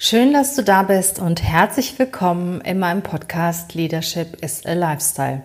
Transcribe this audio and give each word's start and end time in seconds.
Schön, 0.00 0.32
dass 0.32 0.54
du 0.54 0.62
da 0.62 0.84
bist 0.84 1.18
und 1.18 1.42
herzlich 1.42 1.98
willkommen 1.98 2.60
in 2.60 2.78
meinem 2.78 3.02
Podcast 3.02 3.74
Leadership 3.74 4.44
is 4.44 4.64
a 4.64 4.72
Lifestyle. 4.72 5.42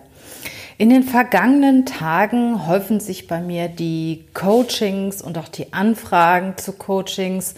In 0.78 0.90
den 0.90 1.02
vergangenen 1.02 1.86
Tagen 1.86 2.68
häufen 2.68 3.00
sich 3.00 3.26
bei 3.26 3.40
mir 3.40 3.66
die 3.66 4.26
Coachings 4.32 5.22
und 5.22 5.38
auch 5.38 5.48
die 5.48 5.72
Anfragen 5.72 6.56
zu 6.56 6.70
Coachings 6.70 7.54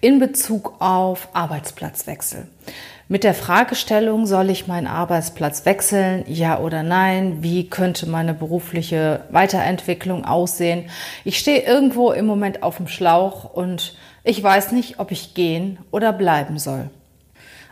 in 0.00 0.20
Bezug 0.20 0.74
auf 0.78 1.30
Arbeitsplatzwechsel. 1.32 2.46
Mit 3.08 3.24
der 3.24 3.34
Fragestellung, 3.34 4.26
soll 4.26 4.50
ich 4.50 4.68
meinen 4.68 4.86
Arbeitsplatz 4.86 5.64
wechseln, 5.64 6.24
ja 6.28 6.60
oder 6.60 6.84
nein? 6.84 7.38
Wie 7.42 7.68
könnte 7.68 8.08
meine 8.08 8.34
berufliche 8.34 9.24
Weiterentwicklung 9.30 10.24
aussehen? 10.24 10.90
Ich 11.24 11.38
stehe 11.38 11.62
irgendwo 11.62 12.12
im 12.12 12.26
Moment 12.26 12.62
auf 12.62 12.76
dem 12.76 12.86
Schlauch 12.86 13.52
und 13.52 13.96
ich 14.26 14.42
weiß 14.42 14.72
nicht, 14.72 14.98
ob 14.98 15.12
ich 15.12 15.34
gehen 15.34 15.78
oder 15.92 16.12
bleiben 16.12 16.58
soll. 16.58 16.90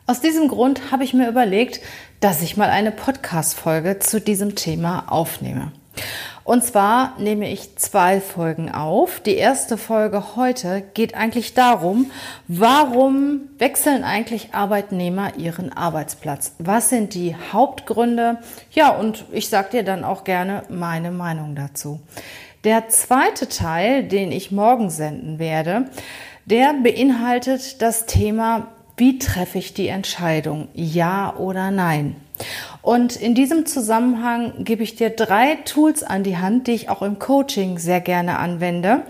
Aus 0.06 0.20
diesem 0.20 0.46
Grund 0.46 0.92
habe 0.92 1.02
ich 1.02 1.12
mir 1.12 1.28
überlegt, 1.28 1.80
dass 2.20 2.42
ich 2.42 2.56
mal 2.56 2.70
eine 2.70 2.92
Podcast-Folge 2.92 3.98
zu 3.98 4.20
diesem 4.20 4.54
Thema 4.54 5.06
aufnehme. 5.08 5.72
Und 6.44 6.62
zwar 6.62 7.18
nehme 7.18 7.50
ich 7.50 7.76
zwei 7.76 8.20
Folgen 8.20 8.70
auf. 8.70 9.18
Die 9.18 9.34
erste 9.34 9.76
Folge 9.76 10.36
heute 10.36 10.84
geht 10.94 11.14
eigentlich 11.14 11.54
darum, 11.54 12.12
warum 12.46 13.40
wechseln 13.58 14.04
eigentlich 14.04 14.54
Arbeitnehmer 14.54 15.36
ihren 15.36 15.72
Arbeitsplatz? 15.72 16.52
Was 16.58 16.88
sind 16.88 17.14
die 17.14 17.34
Hauptgründe? 17.52 18.38
Ja, 18.70 18.90
und 18.90 19.24
ich 19.32 19.48
sage 19.48 19.70
dir 19.70 19.82
dann 19.82 20.04
auch 20.04 20.22
gerne 20.22 20.62
meine 20.68 21.10
Meinung 21.10 21.56
dazu. 21.56 22.00
Der 22.62 22.88
zweite 22.88 23.48
Teil, 23.48 24.04
den 24.04 24.30
ich 24.30 24.52
morgen 24.52 24.88
senden 24.88 25.38
werde, 25.38 25.86
der 26.46 26.74
beinhaltet 26.82 27.80
das 27.82 28.06
Thema, 28.06 28.68
wie 28.96 29.18
treffe 29.18 29.58
ich 29.58 29.74
die 29.74 29.88
Entscheidung, 29.88 30.68
ja 30.74 31.34
oder 31.36 31.70
nein. 31.70 32.16
Und 32.82 33.16
in 33.16 33.34
diesem 33.34 33.64
Zusammenhang 33.64 34.64
gebe 34.64 34.82
ich 34.82 34.94
dir 34.94 35.08
drei 35.08 35.56
Tools 35.64 36.02
an 36.02 36.22
die 36.22 36.36
Hand, 36.36 36.66
die 36.66 36.72
ich 36.72 36.90
auch 36.90 37.00
im 37.00 37.18
Coaching 37.18 37.78
sehr 37.78 38.00
gerne 38.00 38.38
anwende, 38.38 39.04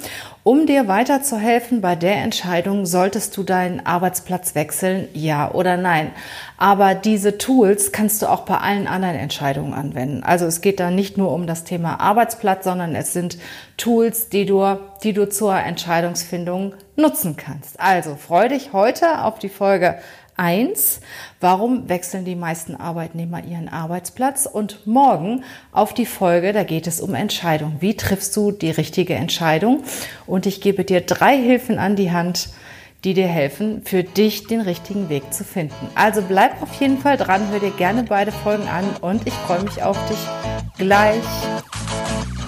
um 0.44 0.66
dir 0.66 0.88
weiterzuhelfen 0.88 1.80
bei 1.80 1.96
der 1.96 2.16
Entscheidung, 2.16 2.84
solltest 2.86 3.36
du 3.36 3.42
deinen 3.42 3.84
Arbeitsplatz 3.84 4.54
wechseln, 4.54 5.08
ja 5.14 5.50
oder 5.50 5.76
nein. 5.78 6.12
Aber 6.58 6.94
diese 6.94 7.38
Tools 7.38 7.92
kannst 7.92 8.20
du 8.20 8.26
auch 8.26 8.42
bei 8.42 8.58
allen 8.58 8.86
anderen 8.86 9.16
Entscheidungen 9.16 9.72
anwenden. 9.72 10.22
Also 10.22 10.44
es 10.44 10.60
geht 10.60 10.78
da 10.78 10.90
nicht 10.90 11.16
nur 11.16 11.32
um 11.32 11.46
das 11.46 11.64
Thema 11.64 11.98
Arbeitsplatz, 11.98 12.64
sondern 12.64 12.94
es 12.94 13.14
sind 13.14 13.38
Tools, 13.78 14.28
die 14.28 14.44
du, 14.44 14.78
die 15.02 15.14
du 15.14 15.28
zur 15.28 15.56
Entscheidungsfindung 15.56 16.74
nutzen 16.96 17.36
kannst. 17.36 17.80
Also 17.80 18.14
freu 18.14 18.48
dich 18.48 18.72
heute 18.72 19.24
auf 19.24 19.38
die 19.38 19.48
Folge 19.48 19.98
1. 20.36 21.00
Warum 21.40 21.88
wechseln 21.88 22.24
die 22.24 22.36
meisten 22.36 22.74
Arbeitnehmer 22.76 23.44
ihren 23.44 23.68
Arbeitsplatz? 23.68 24.46
Und 24.46 24.86
morgen 24.86 25.44
auf 25.72 25.94
die 25.94 26.06
Folge, 26.06 26.52
da 26.52 26.64
geht 26.64 26.86
es 26.86 27.00
um 27.00 27.14
Entscheidung. 27.14 27.76
Wie 27.80 27.96
triffst 27.96 28.36
du 28.36 28.52
die 28.52 28.70
richtige 28.70 29.14
Entscheidung? 29.14 29.84
Und 30.26 30.46
ich 30.46 30.60
gebe 30.60 30.84
dir 30.84 31.00
drei 31.00 31.36
Hilfen 31.36 31.78
an 31.78 31.96
die 31.96 32.12
Hand, 32.12 32.50
die 33.04 33.14
dir 33.14 33.28
helfen, 33.28 33.82
für 33.84 34.02
dich 34.02 34.46
den 34.46 34.62
richtigen 34.62 35.08
Weg 35.08 35.32
zu 35.32 35.44
finden. 35.44 35.88
Also 35.94 36.22
bleib 36.22 36.62
auf 36.62 36.80
jeden 36.80 36.98
Fall 36.98 37.18
dran, 37.18 37.50
hör 37.50 37.60
dir 37.60 37.70
gerne 37.70 38.02
beide 38.02 38.32
Folgen 38.32 38.66
an 38.66 38.84
und 39.02 39.26
ich 39.26 39.34
freue 39.34 39.62
mich 39.62 39.82
auf 39.82 39.98
dich 40.08 40.18
gleich. 40.78 41.22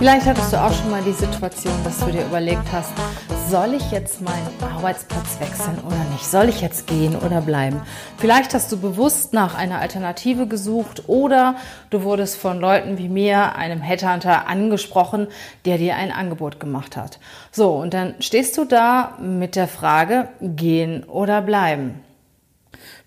Vielleicht 0.00 0.24
hattest 0.24 0.50
du 0.50 0.56
auch 0.56 0.72
schon 0.72 0.90
mal 0.90 1.02
die 1.02 1.12
Situation, 1.12 1.74
dass 1.84 1.98
du 1.98 2.06
dir 2.06 2.24
überlegt 2.24 2.72
hast, 2.72 2.90
soll 3.50 3.74
ich 3.74 3.90
jetzt 3.90 4.22
meinen 4.22 4.48
Arbeitsplatz 4.74 5.38
wechseln 5.38 5.78
oder 5.86 6.02
nicht? 6.10 6.24
Soll 6.24 6.48
ich 6.48 6.62
jetzt 6.62 6.86
gehen 6.86 7.14
oder 7.14 7.42
bleiben? 7.42 7.82
Vielleicht 8.16 8.54
hast 8.54 8.72
du 8.72 8.80
bewusst 8.80 9.34
nach 9.34 9.54
einer 9.54 9.78
Alternative 9.78 10.46
gesucht 10.46 11.02
oder 11.06 11.56
du 11.90 12.02
wurdest 12.02 12.38
von 12.38 12.60
Leuten 12.60 12.96
wie 12.96 13.10
mir, 13.10 13.56
einem 13.56 13.82
Headhunter, 13.82 14.48
angesprochen, 14.48 15.26
der 15.66 15.76
dir 15.76 15.96
ein 15.96 16.12
Angebot 16.12 16.60
gemacht 16.60 16.96
hat. 16.96 17.18
So, 17.52 17.74
und 17.74 17.92
dann 17.92 18.14
stehst 18.20 18.56
du 18.56 18.64
da 18.64 19.18
mit 19.20 19.54
der 19.54 19.68
Frage, 19.68 20.28
gehen 20.40 21.04
oder 21.04 21.42
bleiben. 21.42 22.00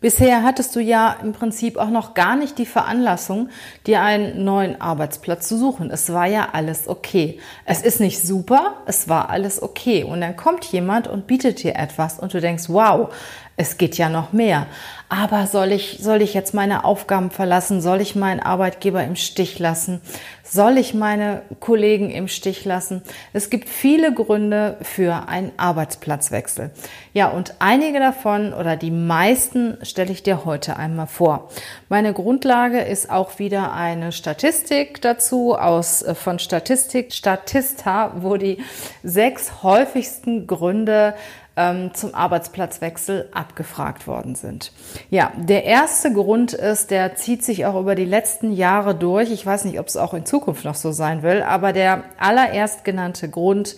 Bisher 0.04 0.44
hattest 0.44 0.76
du 0.76 0.82
ja 0.82 1.16
im 1.24 1.32
Prinzip 1.32 1.78
auch 1.78 1.90
noch 1.90 2.14
gar 2.14 2.36
nicht 2.36 2.58
die 2.58 2.66
Veranlassung, 2.66 3.48
dir 3.88 4.02
einen 4.02 4.44
neuen 4.44 4.82
Arbeitsplatz 4.82 5.48
zu 5.48 5.58
suchen. 5.58 5.90
Es 5.92 6.12
war 6.12 6.26
ja 6.26 6.50
alles 6.52 6.90
okay. 6.90 7.40
Es 7.64 7.82
ist 7.82 8.02
nicht 8.02 8.22
super, 8.22 8.74
es 8.86 9.08
war 9.08 9.30
alles 9.30 9.64
okay. 9.64 10.04
Und 10.04 10.20
dann 10.20 10.36
kommt 10.36 10.66
jemand 10.66 11.08
und 11.08 11.26
bietet 11.26 11.64
dir 11.64 11.78
etwas 11.78 12.20
und 12.20 12.34
du 12.34 12.42
denkst, 12.42 12.66
wow, 12.68 13.14
es 13.56 13.78
geht 13.78 13.98
ja 13.98 14.10
noch 14.10 14.34
mehr. 14.34 14.68
Aber 15.10 15.46
soll 15.46 15.74
ich, 15.74 16.00
soll 16.02 16.24
ich 16.24 16.34
jetzt 16.34 16.56
meine 16.56 16.86
Aufgaben 16.86 17.30
verlassen? 17.30 17.82
Soll 17.82 18.02
ich 18.02 18.16
meinen 18.16 18.40
Arbeitgeber 18.40 19.04
im 19.04 19.16
Stich 19.16 19.60
lassen? 19.60 20.02
Soll 20.44 20.80
ich 20.80 20.96
meine 20.96 21.44
Kollegen 21.60 22.10
im 22.10 22.28
Stich 22.28 22.66
lassen? 22.66 23.04
Es 23.32 23.52
gibt 23.52 23.70
viele 23.70 24.12
Gründe 24.12 24.78
für 24.82 25.28
einen 25.28 25.52
Arbeitsplatzwechsel. 25.58 26.72
Ja, 27.14 27.28
und 27.30 27.56
einige 27.60 28.00
davon 28.00 28.54
oder 28.54 28.76
die 28.76 28.92
meisten 28.92 29.78
stelle 29.84 30.12
ich 30.12 30.24
dir 30.24 30.46
heute 30.46 30.78
einmal 30.78 31.08
vor. 31.08 31.50
Meine 31.90 32.14
Grundlage 32.14 32.80
ist 32.80 33.12
auch 33.12 33.38
wieder 33.38 33.74
eine 33.74 34.12
Statistik 34.12 35.00
dazu 35.02 35.56
aus, 35.56 36.02
äh, 36.02 36.16
von 36.16 36.40
Statistik, 36.40 37.14
Statista, 37.14 38.14
wo 38.16 38.38
die 38.38 38.58
sechs 39.04 39.62
häufigsten 39.62 40.48
Gründe 40.48 41.14
ähm, 41.56 41.94
zum 41.94 42.16
Arbeitsplatzwechsel 42.16 43.30
abgefragt 43.32 44.08
worden 44.08 44.36
sind. 44.36 44.72
Ja, 45.10 45.32
der 45.38 45.66
erste 45.66 46.12
Grund 46.12 46.54
ist, 46.54 46.90
der 46.92 47.16
zieht 47.16 47.44
sich 47.44 47.66
auch 47.66 47.80
über 47.80 47.96
die 47.96 48.06
letzten 48.06 48.52
Jahre 48.52 48.96
durch. 48.96 49.32
Ich 49.32 49.46
weiß 49.46 49.66
nicht, 49.66 49.80
ob 49.80 49.88
es 49.88 49.98
auch 49.98 50.14
in 50.14 50.26
Zukunft 50.26 50.66
noch 50.66 50.76
so 50.76 50.92
sein 50.92 51.22
will, 51.22 51.44
aber 51.44 51.74
der 51.74 52.04
allererst 52.18 52.84
genannte 52.84 53.30
Grund, 53.30 53.76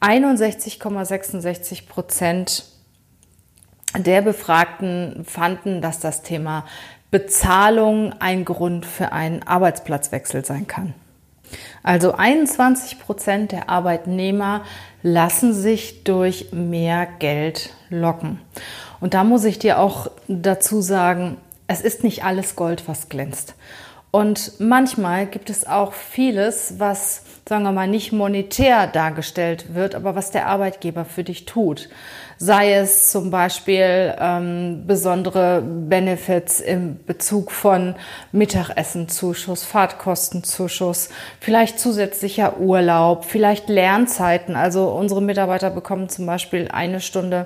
61,66 0.00 1.86
Prozent 1.86 2.64
der 3.96 4.22
Befragten 4.22 5.24
fanden, 5.24 5.82
dass 5.82 6.00
das 6.00 6.22
Thema 6.22 6.64
Bezahlung 7.10 8.14
ein 8.20 8.46
Grund 8.46 8.86
für 8.86 9.12
einen 9.12 9.42
Arbeitsplatzwechsel 9.42 10.44
sein 10.44 10.66
kann. 10.66 10.94
Also 11.82 12.14
21 12.14 12.98
Prozent 12.98 13.52
der 13.52 13.68
Arbeitnehmer 13.68 14.62
lassen 15.02 15.52
sich 15.52 16.04
durch 16.04 16.52
mehr 16.52 17.06
Geld 17.18 17.70
locken. 17.90 18.40
Und 19.00 19.14
da 19.14 19.24
muss 19.24 19.44
ich 19.44 19.58
dir 19.58 19.78
auch 19.78 20.10
dazu 20.28 20.80
sagen, 20.80 21.36
es 21.66 21.80
ist 21.80 22.04
nicht 22.04 22.24
alles 22.24 22.56
Gold, 22.56 22.84
was 22.86 23.08
glänzt. 23.08 23.54
Und 24.10 24.60
manchmal 24.60 25.26
gibt 25.26 25.50
es 25.50 25.66
auch 25.66 25.92
vieles, 25.92 26.74
was, 26.78 27.22
sagen 27.52 27.64
wir 27.64 27.72
mal, 27.72 27.86
nicht 27.86 28.12
monetär 28.12 28.86
dargestellt 28.86 29.74
wird, 29.74 29.94
aber 29.94 30.14
was 30.14 30.30
der 30.30 30.46
Arbeitgeber 30.46 31.04
für 31.04 31.22
dich 31.22 31.44
tut. 31.44 31.90
Sei 32.38 32.72
es 32.72 33.10
zum 33.10 33.30
Beispiel 33.30 34.14
ähm, 34.18 34.84
besondere 34.86 35.60
Benefits 35.60 36.60
im 36.60 37.04
Bezug 37.04 37.50
von 37.52 37.94
Mittagessenzuschuss, 38.32 39.64
Fahrtkostenzuschuss, 39.64 41.10
vielleicht 41.40 41.78
zusätzlicher 41.78 42.56
Urlaub, 42.56 43.26
vielleicht 43.26 43.68
Lernzeiten. 43.68 44.56
Also 44.56 44.88
unsere 44.88 45.20
Mitarbeiter 45.20 45.68
bekommen 45.68 46.08
zum 46.08 46.24
Beispiel 46.24 46.68
eine 46.72 47.00
Stunde 47.00 47.44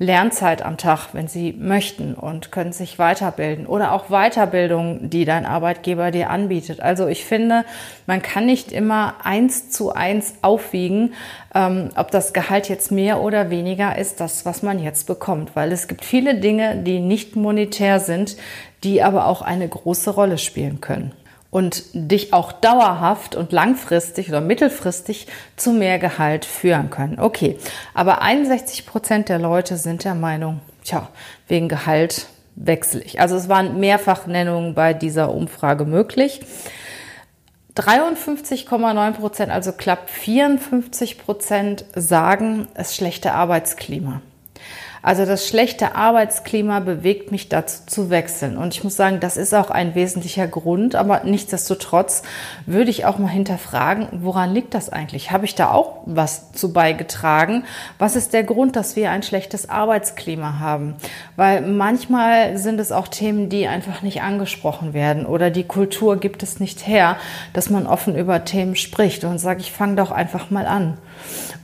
Lernzeit 0.00 0.62
am 0.62 0.76
Tag, 0.76 1.08
wenn 1.12 1.26
sie 1.26 1.52
möchten 1.52 2.14
und 2.14 2.52
können 2.52 2.72
sich 2.72 2.98
weiterbilden 2.98 3.66
oder 3.66 3.92
auch 3.92 4.10
Weiterbildung, 4.10 5.10
die 5.10 5.24
dein 5.24 5.44
Arbeitgeber 5.44 6.12
dir 6.12 6.30
anbietet. 6.30 6.80
Also 6.80 7.08
ich 7.08 7.24
finde, 7.24 7.64
man 8.06 8.22
kann 8.22 8.46
nicht 8.46 8.70
immer 8.70 9.14
eins 9.24 9.70
zu 9.70 9.92
eins 9.92 10.34
aufwiegen, 10.40 11.14
ähm, 11.52 11.90
ob 11.96 12.12
das 12.12 12.32
Gehalt 12.32 12.68
jetzt 12.68 12.92
mehr 12.92 13.20
oder 13.20 13.50
weniger 13.50 13.98
ist, 13.98 14.20
das, 14.20 14.46
was 14.46 14.62
man 14.62 14.78
jetzt 14.78 15.08
bekommt, 15.08 15.56
weil 15.56 15.72
es 15.72 15.88
gibt 15.88 16.04
viele 16.04 16.36
Dinge, 16.36 16.76
die 16.76 17.00
nicht 17.00 17.34
monetär 17.34 17.98
sind, 17.98 18.36
die 18.84 19.02
aber 19.02 19.26
auch 19.26 19.42
eine 19.42 19.68
große 19.68 20.10
Rolle 20.10 20.38
spielen 20.38 20.80
können 20.80 21.12
und 21.50 21.84
dich 21.94 22.32
auch 22.32 22.52
dauerhaft 22.52 23.34
und 23.34 23.52
langfristig 23.52 24.28
oder 24.28 24.40
mittelfristig 24.40 25.26
zu 25.56 25.72
mehr 25.72 25.98
Gehalt 25.98 26.44
führen 26.44 26.90
können. 26.90 27.18
Okay, 27.18 27.58
aber 27.94 28.22
61 28.22 28.86
Prozent 28.86 29.28
der 29.28 29.38
Leute 29.38 29.76
sind 29.76 30.04
der 30.04 30.14
Meinung, 30.14 30.60
tja, 30.84 31.08
wegen 31.46 31.68
Gehalt 31.68 32.26
wechsle 32.54 33.00
ich. 33.02 33.20
Also 33.20 33.36
es 33.36 33.48
waren 33.48 33.80
Mehrfachnennungen 33.80 34.74
bei 34.74 34.92
dieser 34.92 35.32
Umfrage 35.32 35.84
möglich. 35.84 36.40
53,9 37.76 39.12
Prozent, 39.12 39.52
also 39.52 39.72
knapp 39.72 40.10
54 40.10 41.18
Prozent 41.18 41.84
sagen, 41.94 42.66
es 42.74 42.96
schlechte 42.96 43.32
Arbeitsklima. 43.32 44.20
Also 45.02 45.24
das 45.24 45.46
schlechte 45.46 45.94
Arbeitsklima 45.94 46.80
bewegt 46.80 47.30
mich 47.30 47.48
dazu 47.48 47.82
zu 47.86 48.10
wechseln. 48.10 48.56
Und 48.56 48.74
ich 48.74 48.84
muss 48.84 48.96
sagen, 48.96 49.20
das 49.20 49.36
ist 49.36 49.54
auch 49.54 49.70
ein 49.70 49.94
wesentlicher 49.94 50.46
Grund. 50.46 50.94
Aber 50.94 51.22
nichtsdestotrotz 51.24 52.22
würde 52.66 52.90
ich 52.90 53.04
auch 53.04 53.18
mal 53.18 53.28
hinterfragen, 53.28 54.08
woran 54.12 54.52
liegt 54.52 54.74
das 54.74 54.90
eigentlich? 54.90 55.30
Habe 55.30 55.44
ich 55.44 55.54
da 55.54 55.70
auch 55.70 56.02
was 56.06 56.52
zu 56.52 56.72
beigetragen? 56.72 57.64
Was 57.98 58.16
ist 58.16 58.32
der 58.32 58.44
Grund, 58.44 58.76
dass 58.76 58.96
wir 58.96 59.10
ein 59.10 59.22
schlechtes 59.22 59.68
Arbeitsklima 59.68 60.58
haben? 60.58 60.94
Weil 61.36 61.62
manchmal 61.62 62.58
sind 62.58 62.80
es 62.80 62.92
auch 62.92 63.08
Themen, 63.08 63.48
die 63.48 63.68
einfach 63.68 64.02
nicht 64.02 64.22
angesprochen 64.22 64.94
werden 64.94 65.26
oder 65.26 65.50
die 65.50 65.64
Kultur 65.64 66.18
gibt 66.18 66.42
es 66.42 66.60
nicht 66.60 66.86
her, 66.86 67.16
dass 67.52 67.70
man 67.70 67.86
offen 67.86 68.16
über 68.16 68.44
Themen 68.44 68.76
spricht 68.76 69.24
und 69.24 69.38
sagt, 69.38 69.60
ich 69.60 69.72
fange 69.72 69.96
doch 69.96 70.10
einfach 70.10 70.50
mal 70.50 70.66
an. 70.66 70.98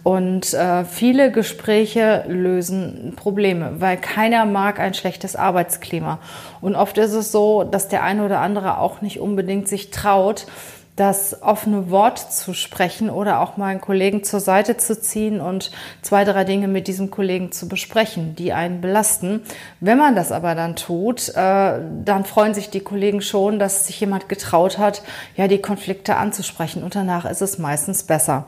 Und 0.05 0.53
äh, 0.53 0.85
viele 0.85 1.33
Gespräche 1.33 2.25
lösen 2.29 3.15
Probleme, 3.25 3.77
weil 3.79 3.97
keiner 3.97 4.45
mag 4.45 4.79
ein 4.79 4.93
schlechtes 4.93 5.35
Arbeitsklima. 5.35 6.19
Und 6.61 6.77
oft 6.77 6.99
ist 6.99 7.15
es 7.15 7.33
so, 7.33 7.65
dass 7.65 7.89
der 7.89 8.03
eine 8.03 8.23
oder 8.23 8.41
andere 8.41 8.77
auch 8.77 9.01
nicht 9.01 9.19
unbedingt 9.19 9.67
sich 9.67 9.91
traut, 9.91 10.47
das 10.97 11.43
offene 11.43 11.91
Wort 11.91 12.33
zu 12.33 12.55
sprechen 12.55 13.11
oder 13.11 13.41
auch 13.41 13.57
mal 13.57 13.67
einen 13.67 13.81
Kollegen 13.81 14.23
zur 14.23 14.39
Seite 14.39 14.77
zu 14.77 15.01
ziehen 15.01 15.41
und 15.41 15.73
zwei, 16.03 16.25
drei 16.25 16.45
Dinge 16.45 16.69
mit 16.69 16.87
diesem 16.87 17.11
Kollegen 17.11 17.51
zu 17.51 17.67
besprechen, 17.67 18.37
die 18.37 18.53
einen 18.53 18.81
belasten. 18.81 19.43
Wenn 19.81 19.99
man 19.99 20.15
das 20.15 20.31
aber 20.31 20.55
dann 20.55 20.77
tut, 20.77 21.31
äh, 21.31 21.33
dann 21.35 22.25
freuen 22.25 22.55
sich 22.55 22.71
die 22.71 22.81
Kollegen 22.81 23.23
schon, 23.23 23.59
dass 23.59 23.89
sich 23.89 23.99
jemand 23.99 24.29
getraut 24.29 24.79
hat, 24.79 25.03
ja, 25.37 25.49
die 25.49 25.61
Konflikte 25.61 26.15
anzusprechen 26.15 26.85
und 26.85 26.95
danach 26.95 27.25
ist 27.25 27.43
es 27.43 27.59
meistens 27.59 28.05
besser. 28.05 28.47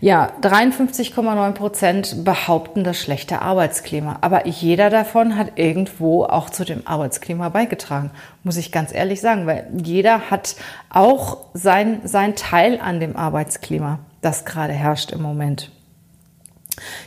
Ja, 0.00 0.32
53,9 0.40 1.52
Prozent 1.52 2.24
behaupten 2.24 2.84
das 2.84 2.98
schlechte 2.98 3.42
Arbeitsklima, 3.42 4.18
aber 4.22 4.46
jeder 4.46 4.88
davon 4.88 5.36
hat 5.36 5.52
irgendwo 5.56 6.24
auch 6.24 6.48
zu 6.48 6.64
dem 6.64 6.86
Arbeitsklima 6.86 7.50
beigetragen 7.50 8.10
muss 8.44 8.58
ich 8.58 8.70
ganz 8.70 8.94
ehrlich 8.94 9.20
sagen, 9.20 9.46
weil 9.46 9.66
jeder 9.82 10.30
hat 10.30 10.56
auch 10.90 11.38
sein, 11.54 11.73
sein 12.04 12.36
Teil 12.36 12.80
an 12.80 13.00
dem 13.00 13.16
Arbeitsklima, 13.16 13.98
das 14.20 14.44
gerade 14.44 14.72
herrscht 14.72 15.12
im 15.12 15.22
Moment. 15.22 15.70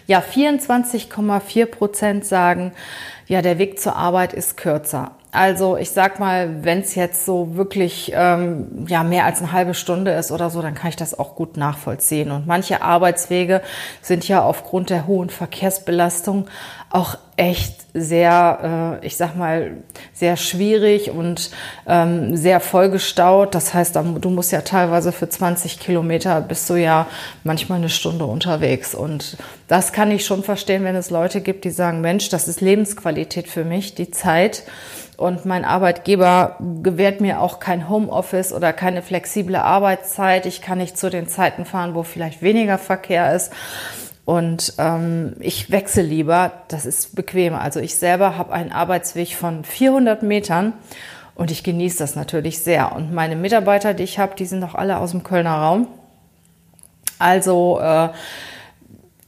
Ja, 0.05 0.19
24,4 0.19 1.65
Prozent 1.65 2.25
sagen, 2.25 2.71
ja, 3.27 3.41
der 3.41 3.57
Weg 3.59 3.79
zur 3.79 3.95
Arbeit 3.95 4.33
ist 4.33 4.55
kürzer. 4.55 5.11
Also 5.31 5.75
ich 5.75 5.91
sag 5.91 6.19
mal, 6.19 6.63
wenn 6.63 6.79
es 6.79 6.95
jetzt 6.95 7.25
so 7.25 7.57
wirklich 7.57 8.13
ähm, 8.15 8.85
ja 8.87 9.03
mehr 9.03 9.25
als 9.25 9.39
eine 9.39 9.51
halbe 9.51 9.73
Stunde 9.73 10.11
ist 10.11 10.31
oder 10.31 10.49
so, 10.49 10.61
dann 10.61 10.73
kann 10.73 10.89
ich 10.89 10.95
das 10.95 11.19
auch 11.19 11.35
gut 11.35 11.57
nachvollziehen. 11.57 12.31
Und 12.31 12.47
manche 12.47 12.81
Arbeitswege 12.81 13.61
sind 14.01 14.27
ja 14.27 14.41
aufgrund 14.41 14.89
der 14.89 15.05
hohen 15.05 15.29
Verkehrsbelastung 15.29 16.47
auch 16.97 17.17
echt 17.35 17.85
sehr, 17.94 18.99
äh, 19.01 19.05
ich 19.05 19.15
sag 19.17 19.35
mal, 19.35 19.77
sehr 20.13 20.35
schwierig 20.35 21.11
und 21.11 21.51
ähm, 21.88 22.35
sehr 22.35 22.59
vollgestaut. 22.59 23.53
Das 23.53 23.73
heißt, 23.73 23.95
du 23.95 24.29
musst 24.29 24.51
ja 24.51 24.61
teilweise 24.61 25.11
für 25.11 25.29
20 25.29 25.79
Kilometer 25.79 26.41
bist 26.41 26.69
du 26.69 26.75
ja 26.75 27.05
manchmal 27.44 27.77
eine 27.77 27.89
Stunde 27.89 28.25
unterwegs. 28.25 28.95
Und 28.95 29.38
das 29.67 29.94
kann 29.94 30.11
ich 30.11 30.25
schon 30.25 30.44
verstehen, 30.44 30.83
wenn 30.83 30.95
es 30.95 31.11
Leute 31.11 31.41
gibt, 31.41 31.63
die 31.63 31.69
sagen, 31.69 32.01
Mensch, 32.01 32.29
das 32.29 32.47
ist 32.47 32.61
Lebensqualität 32.61 33.47
für 33.47 33.63
mich, 33.63 33.93
die 33.93 34.09
Zeit. 34.09 34.63
Und 35.15 35.45
mein 35.45 35.65
Arbeitgeber 35.65 36.57
gewährt 36.83 37.21
mir 37.21 37.41
auch 37.41 37.59
kein 37.59 37.89
Homeoffice 37.89 38.53
oder 38.53 38.73
keine 38.73 39.01
flexible 39.01 39.55
Arbeitszeit. 39.55 40.45
Ich 40.45 40.61
kann 40.61 40.77
nicht 40.79 40.97
zu 40.97 41.09
den 41.09 41.27
Zeiten 41.27 41.65
fahren, 41.65 41.95
wo 41.95 42.03
vielleicht 42.03 42.41
weniger 42.41 42.77
Verkehr 42.77 43.35
ist. 43.35 43.51
Und 44.27 44.74
ähm, 44.77 45.35
ich 45.39 45.71
wechsle 45.71 46.03
lieber, 46.03 46.51
das 46.68 46.85
ist 46.85 47.15
bequemer. 47.15 47.62
Also 47.62 47.79
ich 47.79 47.95
selber 47.95 48.38
habe 48.38 48.51
einen 48.51 48.74
Arbeitsweg 48.74 49.29
von 49.29 49.63
400 49.63 50.21
Metern 50.21 50.74
und 51.33 51.50
ich 51.50 51.63
genieße 51.63 52.00
das 52.00 52.18
natürlich 52.18 52.59
sehr. 52.59 52.94
Und 52.94 53.13
meine 53.13 53.38
Mitarbeiter, 53.38 53.94
die 53.94 54.03
ich 54.03 54.19
habe, 54.19 54.35
die 54.35 54.44
sind 54.44 54.62
auch 54.65 54.75
alle 54.75 54.97
aus 54.97 55.12
dem 55.12 55.24
Kölner 55.24 55.53
Raum. 55.53 55.88
Also 57.18 57.79
äh, 57.79 58.09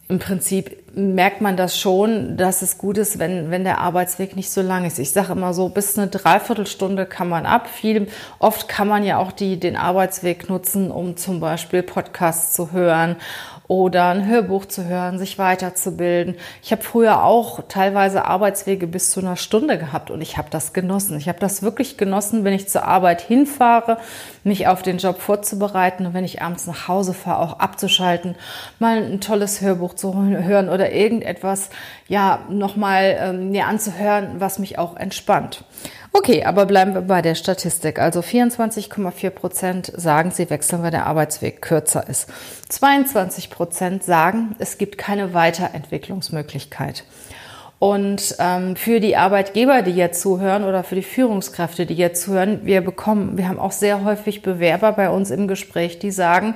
im 0.10 0.20
Prinzip 0.20 0.76
merkt 0.98 1.40
man 1.40 1.56
das 1.56 1.80
schon, 1.80 2.36
dass 2.36 2.62
es 2.62 2.78
gut 2.78 2.98
ist, 2.98 3.20
wenn, 3.20 3.52
wenn 3.52 3.64
der 3.64 3.78
Arbeitsweg 3.78 4.36
nicht 4.36 4.52
so 4.52 4.62
lang 4.62 4.84
ist. 4.84 5.00
Ich 5.00 5.14
sage 5.14 5.32
immer 5.32 5.54
so, 5.54 5.70
bis 5.70 5.98
eine 5.98 6.08
Dreiviertelstunde 6.08 7.06
kann 7.06 7.30
man 7.30 7.46
ab. 7.46 7.70
Viel, 7.70 8.10
oft 8.40 8.68
kann 8.68 8.90
man 8.90 9.06
ja 9.06 9.18
auch 9.18 9.32
die, 9.32 9.62
den 9.62 9.78
Arbeitsweg 9.78 10.50
nutzen, 10.50 10.92
um 10.92 11.16
zum 11.16 11.40
Beispiel 11.40 11.84
Podcasts 11.84 12.54
zu 12.54 12.74
hören 12.74 13.16
oder 13.70 14.10
ein 14.10 14.28
Hörbuch 14.28 14.66
zu 14.66 14.86
hören, 14.86 15.20
sich 15.20 15.38
weiterzubilden. 15.38 16.36
Ich 16.64 16.72
habe 16.72 16.82
früher 16.82 17.24
auch 17.24 17.62
teilweise 17.70 18.26
Arbeitswege 18.26 18.88
bis 18.88 19.12
zu 19.12 19.20
einer 19.20 19.36
Stunde 19.36 19.78
gehabt 19.78 20.10
und 20.10 20.22
ich 20.22 20.40
habe 20.40 20.50
das 20.50 20.74
genossen. 20.74 21.16
Ich 21.20 21.30
habe 21.30 21.40
das 21.40 21.62
wirklich 21.62 21.96
genossen, 21.96 22.44
wenn 22.44 22.54
ich 22.54 22.68
zur 22.68 22.86
Arbeit 22.86 23.22
hinfahre, 23.22 24.00
mich 24.44 24.68
auf 24.68 24.82
den 24.82 24.98
Job 24.98 25.20
vorzubereiten 25.22 26.08
und 26.08 26.16
wenn 26.16 26.26
ich 26.26 26.42
abends 26.42 26.66
nach 26.66 26.88
Hause 26.88 27.14
fahre, 27.14 27.42
auch 27.42 27.60
abzuschalten, 27.60 28.34
mal 28.80 29.04
ein 29.04 29.22
tolles 29.22 29.62
Hörbuch 29.62 29.94
zu 29.94 30.16
hören 30.16 30.68
oder 30.68 30.92
irgendetwas, 30.92 31.70
ja, 32.10 32.40
nochmal 32.50 33.18
ähm, 33.20 33.52
mir 33.52 33.68
anzuhören, 33.68 34.40
was 34.40 34.60
mich 34.60 34.78
auch 34.78 34.98
entspannt. 34.98 35.64
Okay, 36.12 36.44
aber 36.44 36.66
bleiben 36.66 36.96
wir 36.96 37.02
bei 37.02 37.22
der 37.22 37.36
Statistik. 37.36 38.00
Also 38.00 38.22
24,4 38.22 39.30
Prozent 39.30 39.94
sagen, 39.96 40.32
sie 40.32 40.50
wechseln, 40.50 40.82
weil 40.82 40.90
der 40.90 41.06
Arbeitsweg 41.06 41.62
kürzer 41.62 42.10
ist. 42.10 42.28
22 42.70 43.52
Prozent 43.52 44.04
sagen, 44.04 44.56
es 44.58 44.80
gibt 44.80 44.98
keine 44.98 45.36
Weiterentwicklungsmöglichkeit. 45.36 47.04
Und 47.78 48.36
ähm, 48.40 48.76
für 48.76 49.00
die 49.00 49.16
Arbeitgeber, 49.16 49.84
die 49.84 49.92
jetzt 49.92 50.20
zuhören 50.22 50.64
oder 50.64 50.84
für 50.84 50.96
die 50.96 51.04
Führungskräfte, 51.04 51.86
die 51.86 51.94
jetzt 51.94 52.24
zuhören, 52.24 52.62
wir 52.64 52.82
bekommen, 52.82 53.38
wir 53.38 53.48
haben 53.48 53.60
auch 53.60 53.72
sehr 53.72 54.04
häufig 54.04 54.42
Bewerber 54.42 54.92
bei 54.94 55.12
uns 55.12 55.30
im 55.30 55.48
Gespräch, 55.48 56.00
die 56.00 56.12
sagen, 56.12 56.56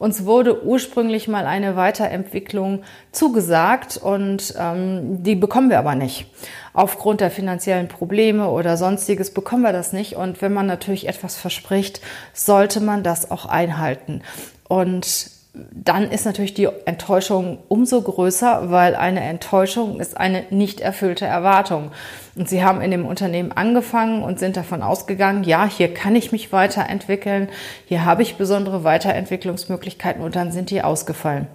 uns 0.00 0.24
wurde 0.24 0.64
ursprünglich 0.64 1.28
mal 1.28 1.44
eine 1.44 1.76
Weiterentwicklung 1.76 2.84
zugesagt 3.12 3.98
und 3.98 4.54
ähm, 4.58 5.22
die 5.22 5.34
bekommen 5.34 5.68
wir 5.68 5.78
aber 5.78 5.94
nicht. 5.94 6.26
Aufgrund 6.72 7.20
der 7.20 7.30
finanziellen 7.30 7.86
Probleme 7.86 8.48
oder 8.48 8.78
sonstiges 8.78 9.34
bekommen 9.34 9.62
wir 9.62 9.74
das 9.74 9.92
nicht. 9.92 10.16
Und 10.16 10.40
wenn 10.40 10.54
man 10.54 10.64
natürlich 10.64 11.06
etwas 11.06 11.36
verspricht, 11.36 12.00
sollte 12.32 12.80
man 12.80 13.02
das 13.02 13.30
auch 13.30 13.44
einhalten. 13.44 14.22
Und 14.68 15.30
dann 15.52 16.12
ist 16.12 16.26
natürlich 16.26 16.54
die 16.54 16.68
Enttäuschung 16.84 17.58
umso 17.68 18.00
größer, 18.00 18.70
weil 18.70 18.94
eine 18.94 19.20
Enttäuschung 19.20 19.98
ist 19.98 20.16
eine 20.16 20.44
nicht 20.50 20.80
erfüllte 20.80 21.24
Erwartung. 21.26 21.90
Und 22.36 22.48
sie 22.48 22.62
haben 22.62 22.80
in 22.80 22.92
dem 22.92 23.04
Unternehmen 23.04 23.50
angefangen 23.50 24.22
und 24.22 24.38
sind 24.38 24.56
davon 24.56 24.82
ausgegangen, 24.82 25.42
ja, 25.42 25.66
hier 25.66 25.92
kann 25.92 26.14
ich 26.14 26.30
mich 26.30 26.52
weiterentwickeln, 26.52 27.48
hier 27.86 28.04
habe 28.04 28.22
ich 28.22 28.36
besondere 28.36 28.84
Weiterentwicklungsmöglichkeiten 28.84 30.22
und 30.22 30.36
dann 30.36 30.52
sind 30.52 30.70
die 30.70 30.82
ausgefallen. 30.82 31.48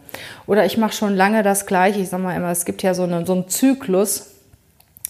Oder 0.45 0.65
ich 0.65 0.77
mache 0.77 0.93
schon 0.93 1.15
lange 1.15 1.41
das 1.41 1.65
Gleiche. 1.65 2.01
Ich 2.01 2.09
sage 2.09 2.23
mal 2.23 2.35
immer, 2.35 2.51
es 2.51 2.65
gibt 2.65 2.83
ja 2.83 2.93
so, 2.93 3.03
eine, 3.03 3.25
so 3.25 3.33
einen 3.33 3.47
Zyklus, 3.47 4.34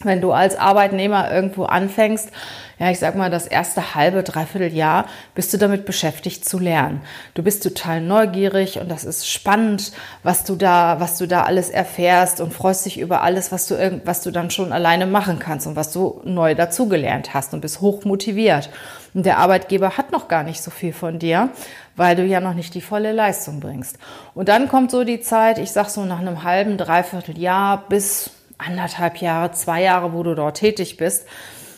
wenn 0.03 0.21
du 0.21 0.33
als 0.33 0.57
Arbeitnehmer 0.57 1.31
irgendwo 1.31 1.63
anfängst, 1.63 2.29
ja, 2.77 2.91
ich 2.91 2.99
sag 2.99 3.15
mal, 3.15 3.29
das 3.29 3.47
erste 3.47 3.95
halbe, 3.95 4.21
dreiviertel 4.21 4.73
Jahr 4.73 5.05
bist 5.33 5.53
du 5.53 5.57
damit 5.57 5.85
beschäftigt 5.85 6.43
zu 6.43 6.59
lernen. 6.59 7.01
Du 7.33 7.41
bist 7.41 7.63
total 7.63 8.01
neugierig 8.01 8.79
und 8.79 8.91
das 8.91 9.05
ist 9.05 9.29
spannend, 9.29 9.93
was 10.23 10.43
du 10.43 10.57
da, 10.57 10.99
was 10.99 11.17
du 11.17 11.25
da 11.25 11.43
alles 11.43 11.69
erfährst 11.69 12.41
und 12.41 12.53
freust 12.53 12.85
dich 12.85 12.99
über 12.99 13.21
alles, 13.21 13.53
was 13.53 13.67
du, 13.67 14.01
was 14.03 14.21
du 14.21 14.31
dann 14.31 14.51
schon 14.51 14.73
alleine 14.73 15.05
machen 15.05 15.39
kannst 15.39 15.67
und 15.67 15.77
was 15.77 15.93
du 15.93 16.19
neu 16.25 16.53
dazugelernt 16.53 17.33
hast 17.33 17.53
und 17.53 17.61
bist 17.61 17.79
hoch 17.79 18.03
motiviert. 18.03 18.69
Und 19.13 19.25
der 19.25 19.37
Arbeitgeber 19.37 19.95
hat 19.95 20.11
noch 20.11 20.27
gar 20.27 20.43
nicht 20.43 20.61
so 20.61 20.69
viel 20.69 20.91
von 20.91 21.19
dir, 21.19 21.51
weil 21.95 22.17
du 22.17 22.25
ja 22.25 22.41
noch 22.41 22.53
nicht 22.53 22.73
die 22.73 22.81
volle 22.81 23.13
Leistung 23.13 23.61
bringst. 23.61 23.97
Und 24.33 24.49
dann 24.49 24.67
kommt 24.67 24.91
so 24.91 25.05
die 25.05 25.21
Zeit, 25.21 25.57
ich 25.59 25.71
sag 25.71 25.87
so 25.87 26.03
nach 26.03 26.19
einem 26.19 26.43
halben, 26.43 26.77
dreiviertel 26.77 27.39
Jahr 27.39 27.85
bis 27.87 28.31
anderthalb 28.57 29.17
Jahre, 29.17 29.51
zwei 29.51 29.81
Jahre, 29.81 30.13
wo 30.13 30.23
du 30.23 30.35
dort 30.35 30.57
tätig 30.57 30.97
bist, 30.97 31.25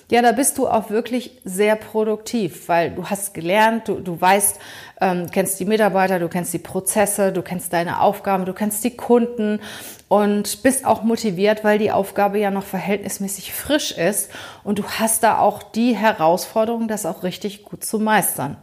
ja, 0.10 0.22
da 0.22 0.32
bist 0.32 0.58
du 0.58 0.70
auch 0.70 0.90
wirklich 0.90 1.32
sehr 1.44 1.76
produktiv, 1.76 2.70
weil 2.70 2.92
du 2.92 3.10
hast 3.10 3.34
gelernt, 3.34 3.90
du, 3.90 3.96
du 3.96 4.20
weißt, 4.20 4.58
ähm, 5.02 5.28
kennst 5.30 5.60
die 5.60 5.66
Mitarbeiter, 5.66 6.18
du 6.18 6.30
kennst 6.30 6.54
die 6.54 6.60
Prozesse, 6.60 7.34
du 7.34 7.42
kennst 7.42 7.74
deine 7.74 8.00
Aufgaben, 8.00 8.46
du 8.46 8.54
kennst 8.54 8.86
die 8.86 8.96
Kunden 8.96 9.60
und 10.08 10.64
bist 10.64 10.86
auch 10.86 11.04
motiviert, 11.04 11.66
weil 11.66 11.78
die 11.78 11.92
Aufgabe 11.92 12.40
ja 12.40 12.52
noch 12.52 12.64
verhältnismäßig 12.64 13.52
frisch 13.52 13.92
ist 13.92 14.32
und 14.64 14.80
du 14.80 14.84
hast 14.86 15.24
da 15.24 15.40
auch 15.40 15.62
die 15.62 15.94
Herausforderung, 15.94 16.88
das 16.88 17.06
auch 17.06 17.24
richtig 17.24 17.64
gut 17.64 17.84
zu 17.84 18.00
meistern. 18.00 18.56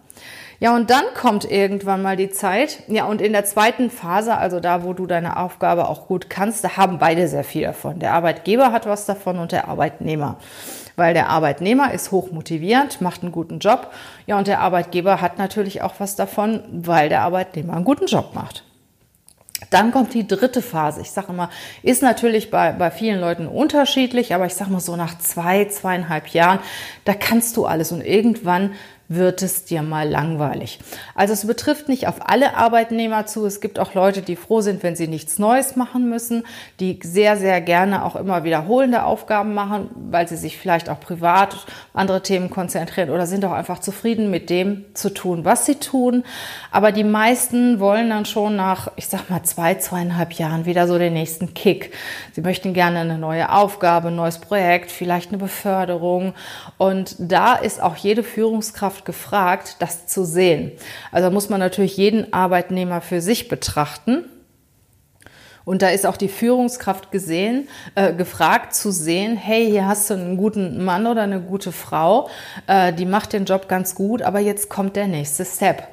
Ja, 0.65 0.75
und 0.75 0.89
dann 0.89 1.05
kommt 1.15 1.45
irgendwann 1.45 2.01
mal 2.01 2.17
die 2.17 2.31
Zeit. 2.31 2.85
Ja, 2.89 3.05
und 3.05 3.21
in 3.21 3.35
der 3.35 3.45
zweiten 3.45 3.91
Phase, 3.91 4.39
also 4.39 4.61
da, 4.61 4.83
wo 4.83 4.95
du 4.95 5.07
deine 5.07 5.37
Aufgabe 5.37 5.87
auch 5.89 6.07
gut 6.07 6.31
kannst, 6.31 6.65
da 6.65 6.79
haben 6.79 6.99
beide 6.99 7.29
sehr 7.29 7.45
viel 7.45 7.65
davon. 7.65 7.99
Der 7.99 8.15
Arbeitgeber 8.15 8.73
hat 8.73 8.87
was 8.87 9.05
davon 9.05 9.39
und 9.39 9.53
der 9.53 9.69
Arbeitnehmer. 9.69 10.39
Weil 10.97 11.13
der 11.13 11.29
Arbeitnehmer 11.29 11.93
ist 11.93 12.13
hoch 12.13 12.31
motiviert, 12.31 13.03
macht 13.03 13.21
einen 13.21 13.31
guten 13.31 13.59
Job. 13.59 13.93
Ja, 14.25 14.39
und 14.39 14.47
der 14.47 14.61
Arbeitgeber 14.61 15.21
hat 15.21 15.37
natürlich 15.37 15.83
auch 15.83 15.97
was 15.99 16.17
davon, 16.17 16.63
weil 16.73 17.11
der 17.11 17.21
Arbeitnehmer 17.21 17.75
einen 17.75 17.85
guten 17.85 18.07
Job 18.07 18.31
macht. 18.33 18.65
Dann 19.71 19.93
kommt 19.93 20.15
die 20.15 20.27
dritte 20.27 20.63
Phase. 20.63 21.01
Ich 21.01 21.11
sage 21.11 21.29
immer, 21.31 21.51
ist 21.83 22.03
natürlich 22.03 22.51
bei, 22.51 22.73
bei 22.73 22.91
vielen 22.91 23.21
Leuten 23.21 23.47
unterschiedlich, 23.47 24.35
aber 24.35 24.47
ich 24.47 24.55
sage 24.55 24.71
mal 24.71 24.81
so 24.81 24.97
nach 24.97 25.19
zwei, 25.19 25.65
zweieinhalb 25.65 26.29
Jahren, 26.29 26.59
da 27.05 27.15
kannst 27.15 27.57
du 27.57 27.67
alles 27.67 27.93
und 27.93 28.01
irgendwann 28.01 28.73
wird 29.09 29.43
es 29.43 29.65
dir 29.65 29.83
mal 29.83 30.09
langweilig. 30.09 30.79
Also 31.15 31.35
es 31.35 31.47
betrifft 31.47 31.89
nicht 31.89 32.09
auf 32.09 32.29
alle 32.29 32.57
Arbeitnehmer 32.57 33.27
zu. 33.27 33.45
Es 33.45 33.61
gibt 33.61 33.79
auch 33.79 33.93
Leute, 33.95 34.23
die 34.23 34.35
froh 34.37 34.63
sind, 34.63 34.83
wenn 34.83 34.97
sie 34.97 35.09
nichts 35.09 35.39
Neues 35.39 35.77
machen 35.77 36.09
müssen, 36.09 36.45
die 36.81 36.99
sehr, 37.03 37.37
sehr 37.37 37.61
gerne 37.61 38.05
auch 38.05 38.17
immer 38.17 38.45
wiederholende 38.45 39.05
Aufgaben 39.05 39.53
machen, 39.53 39.91
weil 40.11 40.27
sie 40.27 40.37
sich 40.37 40.57
vielleicht 40.57 40.89
auch 40.89 41.01
privat 41.01 41.67
andere 41.93 42.23
Themen 42.23 42.49
konzentrieren 42.49 43.11
oder 43.11 43.27
sind 43.27 43.45
auch 43.45 43.53
einfach 43.53 43.79
zufrieden 43.79 44.31
mit 44.31 44.49
dem 44.49 44.87
zu 44.95 45.13
tun, 45.13 45.45
was 45.45 45.67
sie 45.67 45.77
tun. 45.77 46.25
Aber 46.71 46.91
die 46.91 47.05
meisten 47.05 47.81
wollen 47.81 48.09
dann 48.09 48.25
schon 48.25 48.57
nach, 48.57 48.91
ich 48.97 49.09
sag 49.09 49.29
mal, 49.29 49.43
zwei, 49.43 49.75
zweieinhalb 49.75 50.33
Jahren 50.33 50.65
wieder 50.65 50.89
so 50.89 50.99
den 50.99 51.13
nächsten 51.13 51.53
Kick. 51.53 51.93
Sie 52.33 52.41
möchten 52.41 52.73
gerne 52.73 53.01
eine 53.01 53.19
neue 53.19 53.53
Aufgabe, 53.53 54.09
ein 54.09 54.17
neues 54.17 54.39
Projekt, 54.39 54.91
vielleicht 54.91 55.29
eine 55.29 55.39
Beförderung. 55.39 56.33
Und 56.79 56.94
da 57.19 57.55
ist 57.55 57.83
auch 57.83 57.97
jede 57.97 58.23
Führungskraft 58.23 59.05
gefragt, 59.05 59.77
das 59.81 60.07
zu 60.07 60.25
sehen. 60.25 60.73
Also 61.11 61.31
muss 61.31 61.49
man 61.49 61.61
natürlich 61.61 61.97
jeden 61.97 62.33
Arbeitnehmer 62.33 63.01
für 63.01 63.21
sich 63.21 63.49
betrachten 63.49 64.25
und 65.65 65.83
da 65.83 65.89
ist 65.89 66.07
auch 66.07 66.17
die 66.17 66.29
Führungskraft 66.29 67.11
gesehen, 67.11 67.69
äh, 67.95 68.13
gefragt 68.13 68.75
zu 68.75 68.91
sehen, 68.91 69.37
hey, 69.37 69.67
hier 69.71 69.87
hast 69.87 70.11
du 70.11 70.15
einen 70.15 70.37
guten 70.37 70.85
Mann 70.85 71.07
oder 71.07 71.23
eine 71.23 71.41
gute 71.41 71.73
Frau, 71.73 72.29
äh, 72.67 72.93
die 72.93 73.07
macht 73.07 73.33
den 73.33 73.47
Job 73.47 73.69
ganz 73.69 73.95
gut, 73.95 74.23
aber 74.23 74.41
jetzt 74.41 74.69
kommt 74.69 74.97
der 74.97 75.07
nächste 75.07 75.45
Step. 75.45 75.89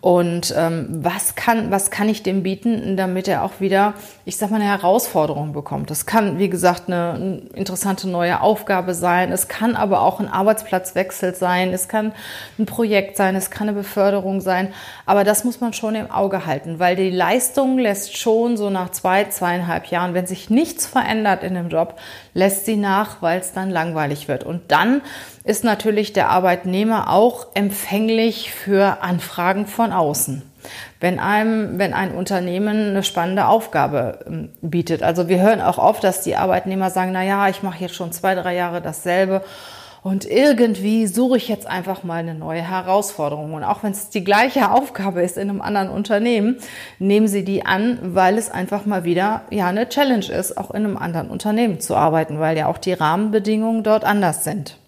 Und 0.00 0.54
ähm, 0.56 0.88
was, 0.90 1.34
kann, 1.34 1.70
was 1.70 1.90
kann 1.90 2.08
ich 2.08 2.22
dem 2.22 2.42
bieten, 2.42 2.96
damit 2.96 3.26
er 3.26 3.42
auch 3.42 3.60
wieder, 3.60 3.94
ich 4.24 4.36
sag 4.36 4.50
mal, 4.50 4.60
eine 4.60 4.70
Herausforderung 4.70 5.52
bekommt? 5.52 5.90
Das 5.90 6.06
kann, 6.06 6.38
wie 6.38 6.48
gesagt, 6.48 6.84
eine, 6.86 7.42
interessante 7.54 8.08
neue 8.08 8.40
Aufgabe 8.40 8.94
sein. 8.94 9.32
Es 9.32 9.48
kann 9.48 9.74
aber 9.74 10.02
auch 10.02 10.20
ein 10.20 10.28
Arbeitsplatzwechsel 10.28 11.34
sein. 11.34 11.72
Es 11.72 11.88
kann 11.88 12.12
ein 12.58 12.66
Projekt 12.66 13.16
sein. 13.16 13.34
Es 13.34 13.50
kann 13.50 13.68
eine 13.68 13.76
Beförderung 13.76 14.40
sein. 14.40 14.72
Aber 15.04 15.24
das 15.24 15.44
muss 15.44 15.60
man 15.60 15.72
schon 15.72 15.94
im 15.96 16.10
Auge 16.10 16.46
halten, 16.46 16.78
weil 16.78 16.94
die 16.94 17.10
Leistung 17.10 17.78
lässt 17.78 18.16
schon 18.16 18.56
so 18.56 18.70
nach 18.70 18.90
zwei 18.90 19.15
zwei, 19.24 19.46
zweieinhalb 19.46 19.86
Jahren, 19.86 20.14
wenn 20.14 20.26
sich 20.26 20.50
nichts 20.50 20.86
verändert 20.86 21.42
in 21.42 21.54
dem 21.54 21.68
Job, 21.68 21.98
lässt 22.34 22.66
sie 22.66 22.76
nach, 22.76 23.22
weil 23.22 23.40
es 23.40 23.52
dann 23.52 23.70
langweilig 23.70 24.28
wird. 24.28 24.44
Und 24.44 24.70
dann 24.70 25.02
ist 25.44 25.64
natürlich 25.64 26.12
der 26.12 26.28
Arbeitnehmer 26.28 27.10
auch 27.10 27.46
empfänglich 27.54 28.52
für 28.52 29.02
Anfragen 29.02 29.66
von 29.66 29.92
außen. 29.92 30.42
Wenn 31.00 31.20
einem, 31.20 31.78
wenn 31.78 31.94
ein 31.94 32.12
Unternehmen 32.12 32.90
eine 32.90 33.04
spannende 33.04 33.46
Aufgabe 33.46 34.18
ähm, 34.26 34.50
bietet. 34.60 35.02
Also 35.02 35.28
wir 35.28 35.40
hören 35.40 35.60
auch 35.60 35.78
oft, 35.78 36.02
dass 36.02 36.22
die 36.22 36.34
Arbeitnehmer 36.34 36.90
sagen, 36.90 37.12
na 37.12 37.22
ja, 37.22 37.48
ich 37.48 37.62
mache 37.62 37.82
jetzt 37.82 37.94
schon 37.94 38.10
zwei, 38.10 38.34
drei 38.34 38.56
Jahre 38.56 38.82
dasselbe 38.82 39.42
und 40.06 40.24
irgendwie 40.24 41.08
suche 41.08 41.36
ich 41.36 41.48
jetzt 41.48 41.66
einfach 41.66 42.04
mal 42.04 42.18
eine 42.18 42.36
neue 42.36 42.62
Herausforderung. 42.62 43.54
Und 43.54 43.64
auch 43.64 43.82
wenn 43.82 43.90
es 43.90 44.08
die 44.08 44.22
gleiche 44.22 44.70
Aufgabe 44.70 45.20
ist 45.20 45.36
in 45.36 45.50
einem 45.50 45.60
anderen 45.60 45.88
Unternehmen, 45.88 46.58
nehmen 47.00 47.26
Sie 47.26 47.44
die 47.44 47.66
an, 47.66 47.98
weil 48.00 48.38
es 48.38 48.48
einfach 48.48 48.86
mal 48.86 49.02
wieder 49.02 49.42
ja 49.50 49.66
eine 49.66 49.88
Challenge 49.88 50.26
ist, 50.26 50.58
auch 50.58 50.70
in 50.70 50.84
einem 50.84 50.96
anderen 50.96 51.28
Unternehmen 51.28 51.80
zu 51.80 51.96
arbeiten, 51.96 52.38
weil 52.38 52.56
ja 52.56 52.68
auch 52.68 52.78
die 52.78 52.92
Rahmenbedingungen 52.92 53.82
dort 53.82 54.04
anders 54.04 54.44
sind. 54.44 54.78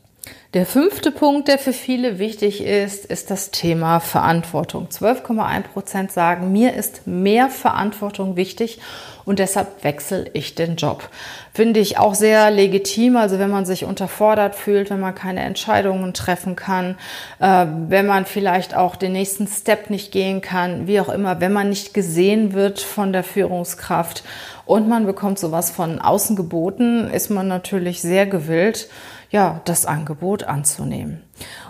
Der 0.55 0.65
fünfte 0.65 1.11
Punkt, 1.11 1.47
der 1.47 1.59
für 1.59 1.75
viele 1.75 2.19
wichtig 2.19 2.65
ist, 2.65 3.05
ist 3.05 3.31
das 3.31 3.51
Thema 3.51 4.01
Verantwortung. 4.01 4.87
12,1 4.91 5.65
Prozent 5.75 6.11
sagen, 6.11 6.53
mir 6.53 6.73
ist 6.73 7.07
mehr 7.07 7.51
Verantwortung 7.51 8.35
wichtig 8.37 8.81
und 9.27 9.41
deshalb 9.41 9.85
wechsle 9.85 10.31
ich 10.33 10.55
den 10.55 10.77
Job. 10.77 11.07
Finde 11.53 11.81
ich 11.81 11.99
auch 11.99 12.15
sehr 12.15 12.51
legitim, 12.51 13.19
also 13.19 13.39
wenn 13.39 13.51
man 13.51 13.67
sich 13.67 13.85
unterfordert 13.85 14.55
fühlt, 14.55 14.89
wenn 14.89 15.01
man 15.01 15.15
keine 15.15 15.41
Entscheidungen 15.41 16.15
treffen 16.15 16.57
kann, 16.57 16.97
äh, 17.41 17.67
wenn 17.89 18.07
man 18.07 18.25
vielleicht 18.25 18.75
auch 18.75 18.97
den 18.97 19.13
nächsten 19.13 19.49
Step 19.49 19.91
nicht 19.91 20.13
gehen 20.13 20.41
kann, 20.41 20.87
wie 20.87 20.99
auch 20.99 21.11
immer, 21.11 21.43
wenn 21.43 21.53
man 21.53 21.69
nicht 21.69 21.93
gesehen 21.93 22.55
wird 22.55 22.81
von 22.81 23.13
der 23.13 23.23
Führungskraft 23.23 24.25
und 24.65 24.89
man 24.89 25.05
bekommt 25.05 25.39
sowas 25.39 25.71
von 25.71 26.01
außen 26.01 26.37
geboten, 26.37 27.11
ist 27.11 27.29
man 27.29 27.49
natürlich 27.49 28.01
sehr 28.01 28.25
gewillt, 28.25 28.89
ja, 29.31 29.61
das 29.65 29.87
Angebot 29.87 30.45
anzunehmen. 30.45 31.23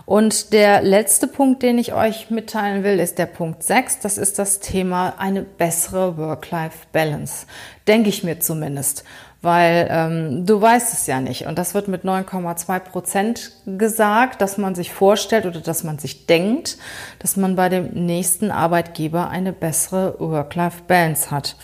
Und 0.07 0.53
der 0.53 0.81
letzte 0.81 1.27
Punkt, 1.27 1.63
den 1.63 1.79
ich 1.79 1.93
euch 1.93 2.31
mitteilen 2.31 2.85
will, 2.85 2.99
ist 2.99 3.19
der 3.19 3.27
Punkt 3.27 3.63
6. 3.63 4.01
Das 4.01 4.17
ist 4.17 4.39
das 4.39 4.61
Thema 4.61 5.15
eine 5.19 5.43
bessere 5.43 6.17
Work-Life-Balance. 6.17 7.47
Denke 7.87 8.09
ich 8.09 8.25
mir 8.25 8.41
zumindest 8.41 9.05
weil 9.41 9.87
ähm, 9.89 10.47
du 10.47 10.61
weißt 10.61 10.93
es 10.93 11.07
ja 11.07 11.21
nicht. 11.21 11.47
Und 11.47 11.59
das 11.59 11.73
wird 11.73 11.87
mit 11.87 12.03
9,2 12.03 12.81
Prozent 12.81 13.53
gesagt, 13.67 14.41
dass 14.41 14.59
man 14.59 14.75
sich 14.75 14.93
vorstellt 14.93 15.47
oder 15.47 15.61
dass 15.61 15.85
man 15.85 15.99
sich 15.99 16.27
denkt, 16.27 16.77
dass 17.21 17.37
man 17.37 17.55
bei 17.55 17.69
dem 17.69 17.91
nächsten 17.91 18.51
Arbeitgeber 18.51 19.29
eine 19.29 19.53
bessere 19.53 20.17
Work-Life-Balance 20.19 21.31
hat. 21.31 21.55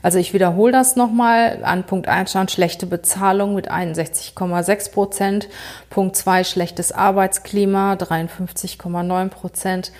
Also 0.00 0.18
ich 0.18 0.32
wiederhole 0.32 0.70
das 0.70 0.94
nochmal. 0.94 1.58
An 1.64 1.84
Punkt 1.84 2.06
1 2.06 2.30
stand 2.30 2.52
schlechte 2.52 2.86
Bezahlung 2.86 3.56
mit 3.56 3.68
61,6 3.68 4.92
Prozent. 4.92 5.48
Punkt 5.90 6.14
2 6.14 6.44
schlechtes 6.44 6.92
Arbeitsklima 6.92 7.94
53,9 7.94 9.28
Prozent. 9.28 9.92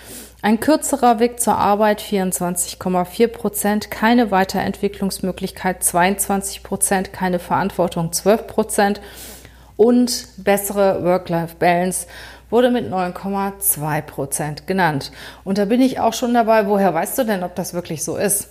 Ein 0.45 0.59
kürzerer 0.59 1.17
Weg 1.17 1.39
zur 1.39 1.57
Arbeit 1.57 1.99
24,4 1.99 3.27
Prozent, 3.29 3.89
keine 3.89 4.29
Weiterentwicklungsmöglichkeit 4.29 5.83
22 5.83 6.61
Prozent, 6.61 7.11
keine 7.11 7.39
Verantwortung 7.39 8.13
12 8.13 8.45
Prozent 8.45 9.01
und 9.75 10.27
bessere 10.37 11.03
Work-Life-Balance 11.03 12.05
wurde 12.51 12.69
mit 12.69 12.93
9,2 12.93 14.01
Prozent 14.03 14.67
genannt. 14.67 15.11
Und 15.43 15.57
da 15.57 15.65
bin 15.65 15.81
ich 15.81 15.99
auch 15.99 16.13
schon 16.13 16.35
dabei, 16.35 16.67
woher 16.67 16.93
weißt 16.93 17.17
du 17.17 17.23
denn, 17.23 17.41
ob 17.41 17.55
das 17.55 17.73
wirklich 17.73 18.03
so 18.03 18.15
ist? 18.15 18.49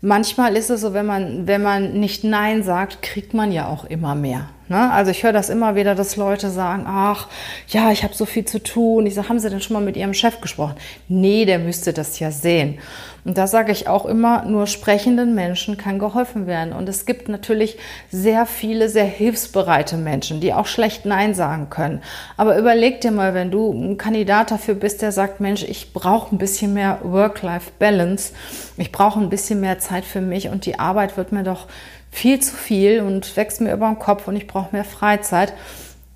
Manchmal 0.00 0.56
ist 0.56 0.70
es 0.70 0.80
so, 0.80 0.92
wenn 0.92 1.06
man, 1.06 1.46
wenn 1.46 1.62
man 1.62 2.00
nicht 2.00 2.24
Nein 2.24 2.64
sagt, 2.64 3.00
kriegt 3.00 3.32
man 3.32 3.52
ja 3.52 3.68
auch 3.68 3.84
immer 3.84 4.16
mehr. 4.16 4.48
Ne? 4.72 4.90
Also 4.90 5.10
ich 5.10 5.22
höre 5.22 5.34
das 5.34 5.50
immer 5.50 5.76
wieder, 5.76 5.94
dass 5.94 6.16
Leute 6.16 6.50
sagen, 6.50 6.84
ach, 6.88 7.28
ja, 7.68 7.92
ich 7.92 8.04
habe 8.04 8.14
so 8.14 8.24
viel 8.24 8.46
zu 8.46 8.58
tun. 8.58 9.04
Ich 9.04 9.14
sage, 9.14 9.28
haben 9.28 9.38
Sie 9.38 9.50
denn 9.50 9.60
schon 9.60 9.74
mal 9.74 9.82
mit 9.82 9.98
Ihrem 9.98 10.14
Chef 10.14 10.40
gesprochen? 10.40 10.76
Nee, 11.08 11.44
der 11.44 11.58
müsste 11.58 11.92
das 11.92 12.18
ja 12.18 12.30
sehen. 12.30 12.78
Und 13.26 13.36
da 13.36 13.46
sage 13.46 13.70
ich 13.70 13.86
auch 13.86 14.06
immer, 14.06 14.46
nur 14.46 14.66
sprechenden 14.66 15.34
Menschen 15.34 15.76
kann 15.76 15.98
geholfen 15.98 16.46
werden. 16.46 16.72
Und 16.72 16.88
es 16.88 17.04
gibt 17.04 17.28
natürlich 17.28 17.76
sehr 18.10 18.46
viele, 18.46 18.88
sehr 18.88 19.04
hilfsbereite 19.04 19.98
Menschen, 19.98 20.40
die 20.40 20.54
auch 20.54 20.66
schlecht 20.66 21.04
Nein 21.04 21.34
sagen 21.34 21.68
können. 21.68 22.00
Aber 22.38 22.58
überleg 22.58 23.02
dir 23.02 23.10
mal, 23.10 23.34
wenn 23.34 23.50
du 23.50 23.72
ein 23.72 23.98
Kandidat 23.98 24.50
dafür 24.50 24.74
bist, 24.74 25.02
der 25.02 25.12
sagt, 25.12 25.40
Mensch, 25.40 25.64
ich 25.64 25.92
brauche 25.92 26.34
ein 26.34 26.38
bisschen 26.38 26.72
mehr 26.72 26.98
Work-Life-Balance, 27.02 28.32
ich 28.78 28.90
brauche 28.90 29.20
ein 29.20 29.28
bisschen 29.28 29.60
mehr 29.60 29.78
Zeit 29.78 30.06
für 30.06 30.22
mich 30.22 30.48
und 30.48 30.64
die 30.64 30.78
Arbeit 30.78 31.18
wird 31.18 31.30
mir 31.30 31.44
doch 31.44 31.68
viel 32.12 32.38
zu 32.38 32.54
viel 32.54 33.00
und 33.00 33.36
wächst 33.36 33.60
mir 33.60 33.72
über 33.72 33.88
den 33.88 33.98
Kopf 33.98 34.28
und 34.28 34.36
ich 34.36 34.46
brauche 34.46 34.68
mehr 34.70 34.84
Freizeit, 34.84 35.54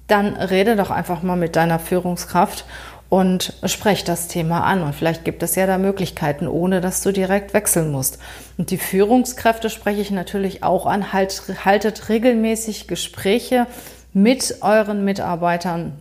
dann 0.06 0.36
rede 0.36 0.76
doch 0.76 0.90
einfach 0.90 1.22
mal 1.22 1.36
mit 1.36 1.56
deiner 1.56 1.80
Führungskraft 1.80 2.64
und 3.08 3.54
sprech 3.64 4.04
das 4.04 4.28
Thema 4.28 4.62
an. 4.62 4.82
Und 4.82 4.94
vielleicht 4.94 5.24
gibt 5.24 5.42
es 5.42 5.56
ja 5.56 5.66
da 5.66 5.78
Möglichkeiten, 5.78 6.46
ohne 6.46 6.80
dass 6.80 7.02
du 7.02 7.12
direkt 7.12 7.54
wechseln 7.54 7.90
musst. 7.90 8.18
Und 8.58 8.70
die 8.70 8.78
Führungskräfte 8.78 9.70
spreche 9.70 10.00
ich 10.00 10.10
natürlich 10.10 10.62
auch 10.62 10.86
an. 10.86 11.12
Halt, 11.12 11.42
haltet 11.64 12.08
regelmäßig 12.08 12.86
Gespräche 12.86 13.66
mit 14.12 14.58
euren 14.60 15.04
Mitarbeitern 15.04 16.00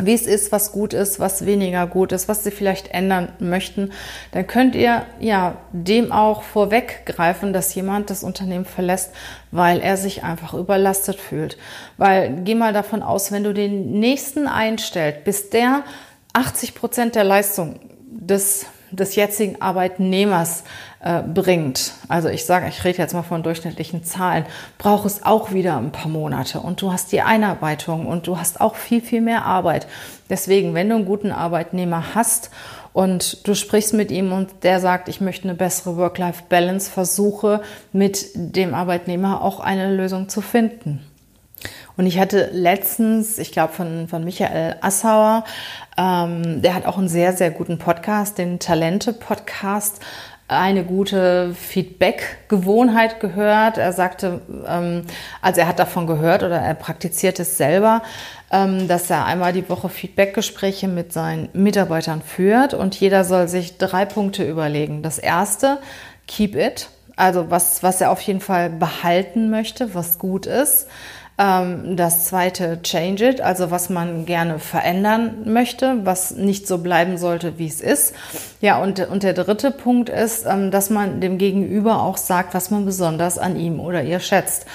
wie 0.00 0.14
es 0.14 0.26
ist, 0.26 0.52
was 0.52 0.72
gut 0.72 0.92
ist, 0.92 1.18
was 1.18 1.44
weniger 1.44 1.86
gut 1.86 2.12
ist, 2.12 2.28
was 2.28 2.44
sie 2.44 2.50
vielleicht 2.50 2.88
ändern 2.88 3.32
möchten, 3.40 3.90
dann 4.32 4.46
könnt 4.46 4.74
ihr 4.74 5.06
ja 5.18 5.56
dem 5.72 6.12
auch 6.12 6.42
vorweggreifen, 6.42 7.52
dass 7.52 7.74
jemand 7.74 8.10
das 8.10 8.22
Unternehmen 8.22 8.64
verlässt, 8.64 9.10
weil 9.50 9.80
er 9.80 9.96
sich 9.96 10.22
einfach 10.22 10.54
überlastet 10.54 11.18
fühlt. 11.20 11.58
Weil 11.96 12.42
geh 12.44 12.54
mal 12.54 12.72
davon 12.72 13.02
aus, 13.02 13.32
wenn 13.32 13.44
du 13.44 13.52
den 13.52 13.98
nächsten 13.98 14.46
einstellt, 14.46 15.24
bis 15.24 15.50
der 15.50 15.82
80 16.32 16.74
Prozent 16.74 17.14
der 17.16 17.24
Leistung 17.24 17.80
des 18.10 18.66
des 18.90 19.16
jetzigen 19.16 19.60
Arbeitnehmers 19.60 20.64
äh, 21.00 21.22
bringt, 21.22 21.92
also 22.08 22.28
ich 22.28 22.44
sage, 22.44 22.68
ich 22.68 22.84
rede 22.84 22.98
jetzt 22.98 23.14
mal 23.14 23.22
von 23.22 23.42
durchschnittlichen 23.42 24.02
Zahlen, 24.04 24.44
braucht 24.78 25.06
es 25.06 25.24
auch 25.24 25.52
wieder 25.52 25.76
ein 25.76 25.92
paar 25.92 26.10
Monate 26.10 26.60
und 26.60 26.82
du 26.82 26.92
hast 26.92 27.12
die 27.12 27.22
Einarbeitung 27.22 28.06
und 28.06 28.26
du 28.26 28.38
hast 28.38 28.60
auch 28.60 28.74
viel, 28.74 29.00
viel 29.00 29.20
mehr 29.20 29.44
Arbeit. 29.44 29.86
Deswegen, 30.28 30.74
wenn 30.74 30.88
du 30.88 30.96
einen 30.96 31.04
guten 31.04 31.30
Arbeitnehmer 31.30 32.14
hast 32.14 32.50
und 32.92 33.46
du 33.46 33.54
sprichst 33.54 33.94
mit 33.94 34.10
ihm 34.10 34.32
und 34.32 34.64
der 34.64 34.80
sagt, 34.80 35.08
ich 35.08 35.20
möchte 35.20 35.44
eine 35.44 35.54
bessere 35.56 35.96
Work-Life-Balance, 35.96 36.90
versuche 36.90 37.62
mit 37.92 38.30
dem 38.34 38.74
Arbeitnehmer 38.74 39.42
auch 39.42 39.60
eine 39.60 39.94
Lösung 39.94 40.28
zu 40.28 40.40
finden. 40.40 41.04
Und 41.96 42.06
ich 42.06 42.18
hatte 42.18 42.50
letztens, 42.52 43.38
ich 43.38 43.50
glaube 43.50 43.72
von, 43.72 44.06
von 44.08 44.22
Michael 44.22 44.76
Assauer, 44.80 45.44
ähm, 45.96 46.62
der 46.62 46.74
hat 46.74 46.86
auch 46.86 46.96
einen 46.96 47.08
sehr, 47.08 47.32
sehr 47.32 47.50
guten 47.50 47.78
Podcast, 47.78 48.38
den 48.38 48.60
Talente-Podcast, 48.60 50.00
eine 50.48 50.82
gute 50.82 51.54
Feedback-Gewohnheit 51.54 53.20
gehört. 53.20 53.76
Er 53.76 53.92
sagte, 53.92 54.40
ähm, 54.66 55.02
also 55.42 55.60
er 55.60 55.68
hat 55.68 55.78
davon 55.78 56.06
gehört 56.06 56.42
oder 56.42 56.58
er 56.58 56.74
praktiziert 56.74 57.38
es 57.38 57.58
selber, 57.58 58.02
ähm, 58.50 58.88
dass 58.88 59.10
er 59.10 59.26
einmal 59.26 59.52
die 59.52 59.68
Woche 59.68 59.90
Feedback-Gespräche 59.90 60.88
mit 60.88 61.12
seinen 61.12 61.50
Mitarbeitern 61.52 62.22
führt 62.22 62.72
und 62.72 62.98
jeder 62.98 63.24
soll 63.24 63.46
sich 63.46 63.76
drei 63.76 64.06
Punkte 64.06 64.48
überlegen. 64.48 65.02
Das 65.02 65.18
erste, 65.18 65.78
keep 66.26 66.56
it, 66.56 66.88
also 67.16 67.50
was, 67.50 67.82
was 67.82 68.00
er 68.00 68.10
auf 68.10 68.22
jeden 68.22 68.40
Fall 68.40 68.70
behalten 68.70 69.50
möchte, 69.50 69.94
was 69.94 70.18
gut 70.18 70.46
ist. 70.46 70.86
Ähm, 71.38 71.96
das 71.96 72.24
zweite, 72.24 72.82
change 72.82 73.28
it, 73.28 73.40
also 73.40 73.70
was 73.70 73.90
man 73.90 74.26
gerne 74.26 74.58
verändern 74.58 75.42
möchte, 75.44 76.00
was 76.04 76.32
nicht 76.32 76.66
so 76.66 76.78
bleiben 76.78 77.16
sollte, 77.16 77.58
wie 77.58 77.68
es 77.68 77.80
ist. 77.80 78.12
Ja, 78.60 78.82
und, 78.82 78.98
und 79.08 79.22
der 79.22 79.34
dritte 79.34 79.70
Punkt 79.70 80.08
ist, 80.08 80.46
ähm, 80.46 80.72
dass 80.72 80.90
man 80.90 81.20
dem 81.20 81.38
Gegenüber 81.38 82.02
auch 82.02 82.16
sagt, 82.16 82.54
was 82.54 82.70
man 82.72 82.84
besonders 82.84 83.38
an 83.38 83.54
ihm 83.54 83.78
oder 83.78 84.02
ihr 84.02 84.18
schätzt. 84.18 84.66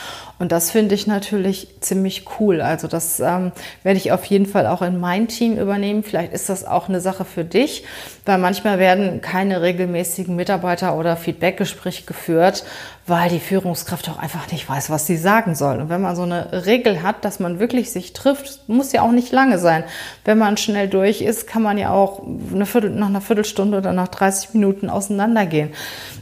Und 0.43 0.51
das 0.51 0.71
finde 0.71 0.93
ich 0.93 1.07
natürlich 1.07 1.69
ziemlich 1.79 2.25
cool. 2.37 2.59
Also 2.59 2.89
das 2.89 3.21
ähm, 3.21 3.53
werde 3.83 3.95
ich 3.97 4.11
auf 4.11 4.25
jeden 4.25 4.45
Fall 4.45 4.67
auch 4.67 4.81
in 4.81 4.99
mein 4.99 5.29
Team 5.29 5.57
übernehmen. 5.57 6.03
Vielleicht 6.03 6.33
ist 6.33 6.49
das 6.49 6.65
auch 6.65 6.89
eine 6.89 6.99
Sache 6.99 7.23
für 7.23 7.45
dich, 7.45 7.85
weil 8.25 8.39
manchmal 8.39 8.77
werden 8.77 9.21
keine 9.21 9.61
regelmäßigen 9.61 10.35
Mitarbeiter- 10.35 10.97
oder 10.97 11.15
Feedbackgespräche 11.15 12.03
geführt, 12.03 12.65
weil 13.07 13.29
die 13.29 13.39
Führungskraft 13.39 14.09
auch 14.09 14.17
einfach 14.17 14.51
nicht 14.51 14.67
weiß, 14.67 14.89
was 14.89 15.07
sie 15.07 15.15
sagen 15.15 15.55
soll. 15.55 15.77
Und 15.77 15.87
wenn 15.87 16.01
man 16.01 16.17
so 16.17 16.23
eine 16.23 16.65
Regel 16.65 17.03
hat, 17.03 17.23
dass 17.23 17.39
man 17.39 17.59
wirklich 17.59 17.93
sich 17.93 18.11
trifft, 18.11 18.67
muss 18.67 18.91
ja 18.91 19.01
auch 19.01 19.11
nicht 19.11 19.31
lange 19.31 19.59
sein. 19.59 19.85
Wenn 20.25 20.37
man 20.37 20.57
schnell 20.57 20.89
durch 20.89 21.21
ist, 21.21 21.47
kann 21.47 21.61
man 21.61 21.77
ja 21.77 21.91
auch 21.91 22.21
eine 22.53 22.65
Viertel, 22.65 22.89
nach 22.89 23.07
einer 23.07 23.21
Viertelstunde 23.21 23.77
oder 23.77 23.93
nach 23.93 24.09
30 24.09 24.53
Minuten 24.55 24.89
auseinandergehen. 24.89 25.69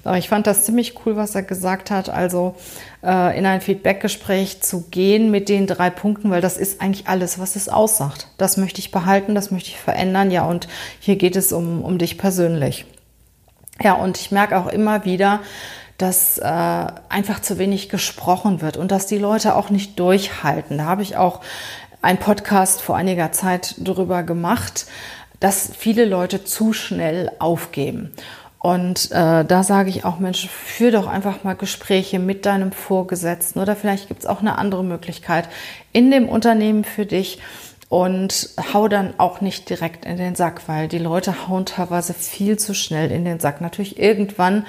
Aber 0.03 0.19
ich 0.19 0.29
fand 0.29 0.45
das 0.45 0.63
ziemlich 0.63 0.93
cool, 1.05 1.15
was 1.15 1.33
er 1.33 1.43
gesagt 1.43 1.89
hat. 1.89 2.09
Also 2.09 2.55
äh, 3.03 3.37
in 3.37 3.45
ein 3.45 3.61
Feedbackgespräch 3.61 4.61
zu 4.61 4.89
gehen 4.89 5.31
mit 5.31 5.49
den 5.49 5.67
drei 5.67 5.89
Punkten, 5.89 6.29
weil 6.29 6.41
das 6.41 6.57
ist 6.57 6.81
eigentlich 6.81 7.07
alles, 7.07 7.39
was 7.39 7.55
es 7.55 7.69
aussagt. 7.69 8.27
Das 8.37 8.57
möchte 8.57 8.79
ich 8.79 8.91
behalten, 8.91 9.35
das 9.35 9.51
möchte 9.51 9.69
ich 9.69 9.79
verändern. 9.79 10.31
Ja, 10.31 10.45
und 10.45 10.67
hier 10.99 11.15
geht 11.15 11.35
es 11.35 11.51
um, 11.51 11.83
um 11.83 11.97
dich 11.97 12.17
persönlich. 12.17 12.85
Ja, 13.81 13.93
und 13.93 14.19
ich 14.19 14.31
merke 14.31 14.57
auch 14.57 14.67
immer 14.67 15.05
wieder, 15.05 15.39
dass 15.97 16.37
äh, 16.37 16.43
einfach 16.43 17.41
zu 17.41 17.57
wenig 17.57 17.89
gesprochen 17.89 18.61
wird 18.61 18.77
und 18.77 18.91
dass 18.91 19.05
die 19.05 19.17
Leute 19.17 19.55
auch 19.55 19.69
nicht 19.69 19.99
durchhalten. 19.99 20.79
Da 20.79 20.85
habe 20.85 21.03
ich 21.03 21.15
auch 21.15 21.41
einen 22.01 22.17
Podcast 22.17 22.81
vor 22.81 22.95
einiger 22.95 23.31
Zeit 23.31 23.75
darüber 23.77 24.23
gemacht, 24.23 24.87
dass 25.39 25.71
viele 25.75 26.05
Leute 26.05 26.43
zu 26.43 26.73
schnell 26.73 27.31
aufgeben. 27.39 28.11
Und 28.61 29.09
äh, 29.11 29.43
da 29.43 29.63
sage 29.63 29.89
ich 29.89 30.05
auch, 30.05 30.19
Mensch, 30.19 30.47
führ 30.47 30.91
doch 30.91 31.07
einfach 31.07 31.43
mal 31.43 31.55
Gespräche 31.55 32.19
mit 32.19 32.45
deinem 32.45 32.71
Vorgesetzten 32.71 33.59
oder 33.59 33.75
vielleicht 33.75 34.07
gibt 34.07 34.19
es 34.19 34.25
auch 34.27 34.41
eine 34.41 34.59
andere 34.59 34.83
Möglichkeit 34.83 35.49
in 35.93 36.11
dem 36.11 36.29
Unternehmen 36.29 36.83
für 36.83 37.07
dich 37.07 37.39
und 37.89 38.49
hau 38.71 38.87
dann 38.87 39.15
auch 39.17 39.41
nicht 39.41 39.67
direkt 39.67 40.05
in 40.05 40.17
den 40.17 40.35
Sack, 40.35 40.61
weil 40.67 40.87
die 40.87 40.99
Leute 40.99 41.47
hauen 41.47 41.65
teilweise 41.65 42.13
viel 42.13 42.57
zu 42.59 42.75
schnell 42.75 43.11
in 43.11 43.25
den 43.25 43.39
Sack. 43.39 43.61
Natürlich 43.61 43.99
irgendwann 43.99 44.67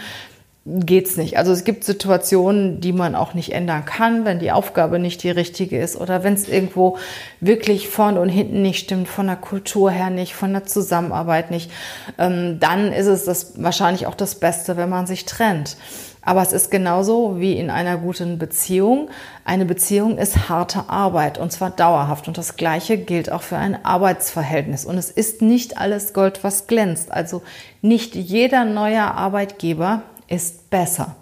geht's 0.65 1.17
nicht. 1.17 1.39
Also 1.39 1.51
es 1.51 1.65
gibt 1.65 1.83
Situationen, 1.83 2.81
die 2.81 2.93
man 2.93 3.17
auch 3.17 3.35
nicht 3.35 3.53
ändern 3.53 3.85
kann, 3.85 4.25
wenn 4.25 4.39
die 4.39 4.53
Aufgabe 4.53 5.01
nicht 5.01 5.23
die 5.25 5.31
richtige 5.31 5.81
ist 5.81 5.97
oder 5.97 6.23
wenn 6.23 6.35
es 6.35 6.49
irgendwo 6.49 6.99
wirklich 7.41 7.89
vorne 7.89 8.21
und 8.21 8.29
hinten 8.29 8.63
nicht 8.63 8.85
stimmt, 8.85 9.09
von 9.09 9.27
der 9.27 9.37
Kultur 9.37 9.91
her 9.91 10.11
nicht, 10.11 10.35
von 10.35 10.53
der 10.53 10.65
Zusammenarbeit 10.65 11.51
nicht, 11.51 11.71
ähm, 12.17 12.61
dann 12.61 12.93
ist 12.93 13.09
es 13.09 13.25
das 13.25 13.63
wahrscheinlich 13.63 14.07
auch 14.07 14.15
das 14.15 14.37
Beste, 14.37 14.77
wenn 14.77 14.89
man 14.89 15.07
sich 15.07 15.25
trennt. 15.25 15.77
Aber 16.25 16.41
es 16.41 16.53
ist 16.53 16.71
genauso 16.71 17.41
wie 17.41 17.55
in 17.55 17.69
einer 17.69 17.97
guten 17.97 18.39
Beziehung. 18.39 19.11
Eine 19.45 19.65
Beziehung 19.65 20.19
ist 20.19 20.49
harte 20.49 20.89
Arbeit 20.89 21.37
und 21.37 21.51
zwar 21.51 21.71
dauerhaft. 21.71 22.29
Und 22.29 22.39
das 22.39 22.55
Gleiche 22.55 22.97
gilt 22.97 23.33
auch 23.33 23.43
für 23.43 23.57
ein 23.57 23.85
Arbeitsverhältnis. 23.85 24.85
Und 24.85 24.99
es 24.99 25.11
ist 25.11 25.43
nicht 25.43 25.79
alles 25.79 26.13
Gold, 26.13 26.45
was 26.45 26.69
glänzt. 26.69 27.11
Also 27.11 27.43
nicht 27.81 28.15
jeder 28.15 28.65
neue 28.65 29.03
Arbeitgeber 29.03 30.03
ist 30.33 30.71
besser. 30.71 31.15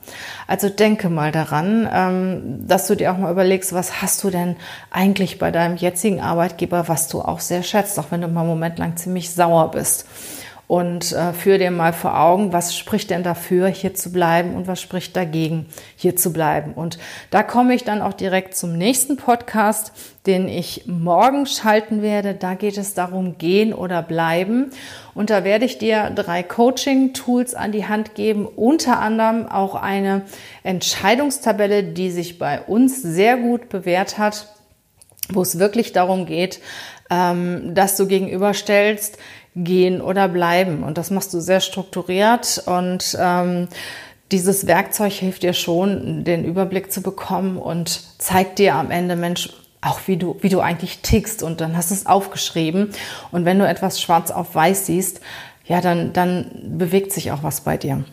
Also 0.47 0.69
denke 0.69 1.09
mal 1.09 1.33
daran, 1.33 1.89
ähm, 1.93 2.67
dass 2.67 2.87
du 2.87 2.95
dir 2.95 3.13
auch 3.13 3.19
mal 3.19 3.33
überlegst, 3.33 3.73
was 3.73 4.01
hast 4.01 4.23
du 4.23 4.31
denn 4.31 4.57
eigentlich 4.91 5.39
bei 5.39 5.51
deinem 5.51 5.77
jetzigen 5.77 6.21
Arbeitgeber, 6.21 6.89
was 6.89 7.09
du 7.09 7.21
auch 7.21 7.41
sehr 7.41 7.63
schätzt, 7.63 7.99
auch 7.99 8.07
wenn 8.11 8.21
du 8.21 8.29
mal 8.29 8.41
einen 8.41 8.51
Moment 8.51 8.79
lang 8.79 8.97
ziemlich 8.97 9.31
sauer 9.31 9.73
bist 9.73 10.07
und 10.71 11.11
äh, 11.11 11.33
führ 11.33 11.59
dir 11.59 11.73
mal 11.73 11.93
vor 11.93 12.17
Augen, 12.17 12.53
was 12.53 12.77
spricht 12.77 13.11
denn 13.11 13.25
dafür, 13.25 13.67
hier 13.67 13.93
zu 13.93 14.13
bleiben 14.13 14.55
und 14.55 14.69
was 14.69 14.81
spricht 14.81 15.17
dagegen, 15.17 15.67
hier 15.97 16.15
zu 16.15 16.33
bleiben. 16.33 16.75
Und 16.75 16.97
da 17.33 17.43
komme 17.43 17.75
ich 17.75 17.83
dann 17.83 18.01
auch 18.01 18.13
direkt 18.13 18.57
zum 18.57 18.79
nächsten 18.79 19.17
Podcast, 19.17 19.91
den 20.29 20.47
ich 20.47 20.85
morgen 20.87 21.47
schalten 21.47 22.03
werde. 22.03 22.35
Da 22.35 22.55
geht 22.55 22.79
es 22.79 22.95
darum, 22.95 23.37
gehen 23.37 23.75
oder 23.75 24.01
bleiben. 24.01 24.71
Und 25.13 25.31
da 25.31 25.43
werde 25.43 25.65
ich 25.65 25.79
dir 25.79 26.09
drei 26.11 26.45
Coaching-Tools 26.45 27.57
an 27.57 27.73
die 27.73 27.89
Hand 27.89 28.15
geben, 28.15 28.47
unter 28.47 29.01
anderem 29.01 29.49
auch 29.49 29.75
eine 29.75 30.23
Entscheidungstabelle, 30.63 31.83
die 31.83 32.13
sich 32.13 32.39
bei 32.39 32.61
uns 32.61 33.03
sehr 33.03 33.39
gut 33.39 33.71
bewährt 33.71 34.19
hat, 34.19 34.47
wo 35.31 35.43
es 35.43 35.59
wirklich 35.59 35.93
darum 35.93 36.27
geht, 36.27 36.61
ähm, 37.11 37.75
dass 37.75 37.97
du 37.97 38.07
gegenüberstellst, 38.07 39.19
gehen 39.55 40.01
oder 40.01 40.29
bleiben. 40.29 40.83
Und 40.83 40.99
das 40.99 41.11
machst 41.11 41.35
du 41.35 41.41
sehr 41.41 41.61
strukturiert 41.61 42.63
und 42.67 43.17
ähm, 43.21 43.69
dieses 44.31 44.67
Werkzeug 44.67 45.13
hilft 45.13 45.43
dir 45.43 45.53
schon, 45.53 46.25
den 46.25 46.45
Überblick 46.45 46.93
zu 46.93 47.03
bekommen 47.03 47.57
und 47.57 48.03
zeigt 48.19 48.59
dir 48.61 48.77
am 48.77 48.91
Ende, 48.91 49.17
Mensch, 49.17 49.51
auch 49.81 50.01
wie 50.07 50.17
du, 50.17 50.37
wie 50.41 50.51
du 50.51 50.61
eigentlich 50.61 51.01
tickst 51.01 51.43
und 51.43 51.61
dann 51.61 51.77
hast 51.77 51.91
du 51.91 51.95
es 51.95 52.07
aufgeschrieben. 52.07 52.91
Und 53.33 53.45
wenn 53.45 53.59
du 53.59 53.67
etwas 53.67 54.01
schwarz 54.01 54.31
auf 54.31 54.55
weiß 54.55 54.87
siehst, 54.87 55.21
ja, 55.65 55.81
dann, 55.81 56.13
dann 56.13 56.51
bewegt 56.79 57.13
sich 57.13 57.33
auch 57.33 57.43
was 57.43 57.63
bei 57.63 57.77
dir 57.77 58.05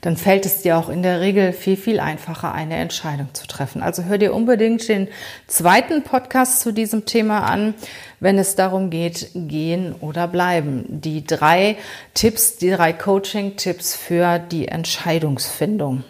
dann 0.00 0.16
fällt 0.16 0.46
es 0.46 0.62
dir 0.62 0.78
auch 0.78 0.88
in 0.88 1.02
der 1.02 1.20
Regel 1.20 1.52
viel, 1.52 1.76
viel 1.76 2.00
einfacher, 2.00 2.52
eine 2.52 2.76
Entscheidung 2.76 3.28
zu 3.32 3.46
treffen. 3.46 3.82
Also 3.82 4.04
hör 4.04 4.18
dir 4.18 4.34
unbedingt 4.34 4.88
den 4.88 5.08
zweiten 5.46 6.02
Podcast 6.02 6.60
zu 6.60 6.72
diesem 6.72 7.06
Thema 7.06 7.44
an, 7.44 7.74
wenn 8.20 8.38
es 8.38 8.54
darum 8.56 8.90
geht, 8.90 9.30
gehen 9.34 9.94
oder 10.00 10.28
bleiben. 10.28 10.84
Die 10.88 11.24
drei 11.24 11.76
Tipps, 12.14 12.56
die 12.56 12.70
drei 12.70 12.92
Coaching-Tipps 12.92 13.96
für 13.96 14.38
die 14.38 14.68
Entscheidungsfindung. 14.68 16.04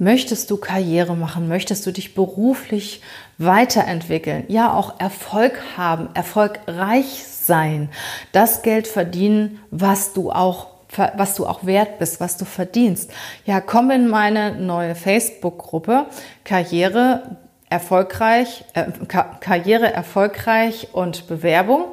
Möchtest 0.00 0.50
du 0.52 0.56
Karriere 0.56 1.16
machen? 1.16 1.48
Möchtest 1.48 1.84
du 1.84 1.90
dich 1.90 2.14
beruflich 2.14 3.02
weiterentwickeln? 3.38 4.44
Ja, 4.46 4.72
auch 4.72 5.00
Erfolg 5.00 5.60
haben, 5.76 6.08
erfolgreich 6.14 7.24
sein, 7.24 7.88
das 8.30 8.62
Geld 8.62 8.86
verdienen, 8.86 9.58
was 9.72 10.12
du 10.12 10.30
auch 10.30 10.77
was 10.96 11.34
du 11.34 11.46
auch 11.46 11.64
wert 11.64 11.98
bist, 11.98 12.20
was 12.20 12.36
du 12.36 12.44
verdienst. 12.44 13.10
Ja, 13.44 13.60
komm 13.60 13.90
in 13.90 14.08
meine 14.08 14.56
neue 14.56 14.94
Facebook-Gruppe 14.94 16.06
Karriere 16.44 17.36
erfolgreich, 17.68 18.64
äh, 18.74 18.86
Karriere 19.06 19.92
erfolgreich 19.92 20.88
und 20.92 21.26
Bewerbung. 21.26 21.84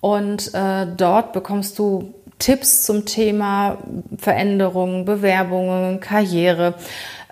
Und 0.00 0.54
äh, 0.54 0.86
dort 0.96 1.32
bekommst 1.32 1.78
du 1.78 2.14
Tipps 2.38 2.84
zum 2.84 3.06
Thema 3.06 3.78
Veränderungen, 4.18 5.04
Bewerbungen, 5.06 6.00
Karriere 6.00 6.74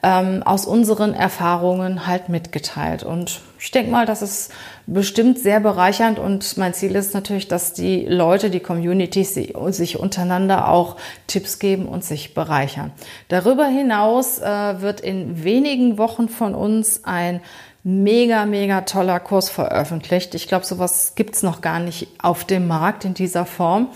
ähm, 0.04 0.42
aus 0.42 0.66
unseren 0.66 1.14
Erfahrungen 1.14 2.06
halt 2.06 2.28
mitgeteilt. 2.28 3.04
Und 3.04 3.40
ich 3.58 3.70
denke 3.70 3.90
mal, 3.90 4.04
das 4.04 4.20
ist 4.20 4.52
bestimmt 4.86 5.38
sehr 5.38 5.60
bereichernd 5.60 6.18
und 6.18 6.58
mein 6.58 6.74
Ziel 6.74 6.94
ist 6.94 7.14
natürlich, 7.14 7.48
dass 7.48 7.72
die 7.72 8.04
Leute, 8.04 8.50
die 8.50 8.60
Communities 8.60 9.32
sich 9.32 9.98
untereinander 9.98 10.68
auch 10.68 10.96
Tipps 11.26 11.58
geben 11.58 11.86
und 11.86 12.04
sich 12.04 12.34
bereichern. 12.34 12.92
Darüber 13.28 13.64
hinaus 13.66 14.40
äh, 14.40 14.82
wird 14.82 15.00
in 15.00 15.42
wenigen 15.42 15.96
Wochen 15.96 16.28
von 16.28 16.54
uns 16.54 17.04
ein 17.04 17.40
mega, 17.86 18.46
mega 18.46 18.80
toller 18.80 19.20
Kurs 19.20 19.50
veröffentlicht. 19.50 20.34
Ich 20.34 20.48
glaube, 20.48 20.64
sowas 20.64 21.12
gibt's 21.16 21.42
noch 21.42 21.60
gar 21.60 21.80
nicht 21.80 22.08
auf 22.20 22.44
dem 22.44 22.66
Markt 22.66 23.04
in 23.04 23.12
dieser 23.12 23.44
Form. 23.44 23.88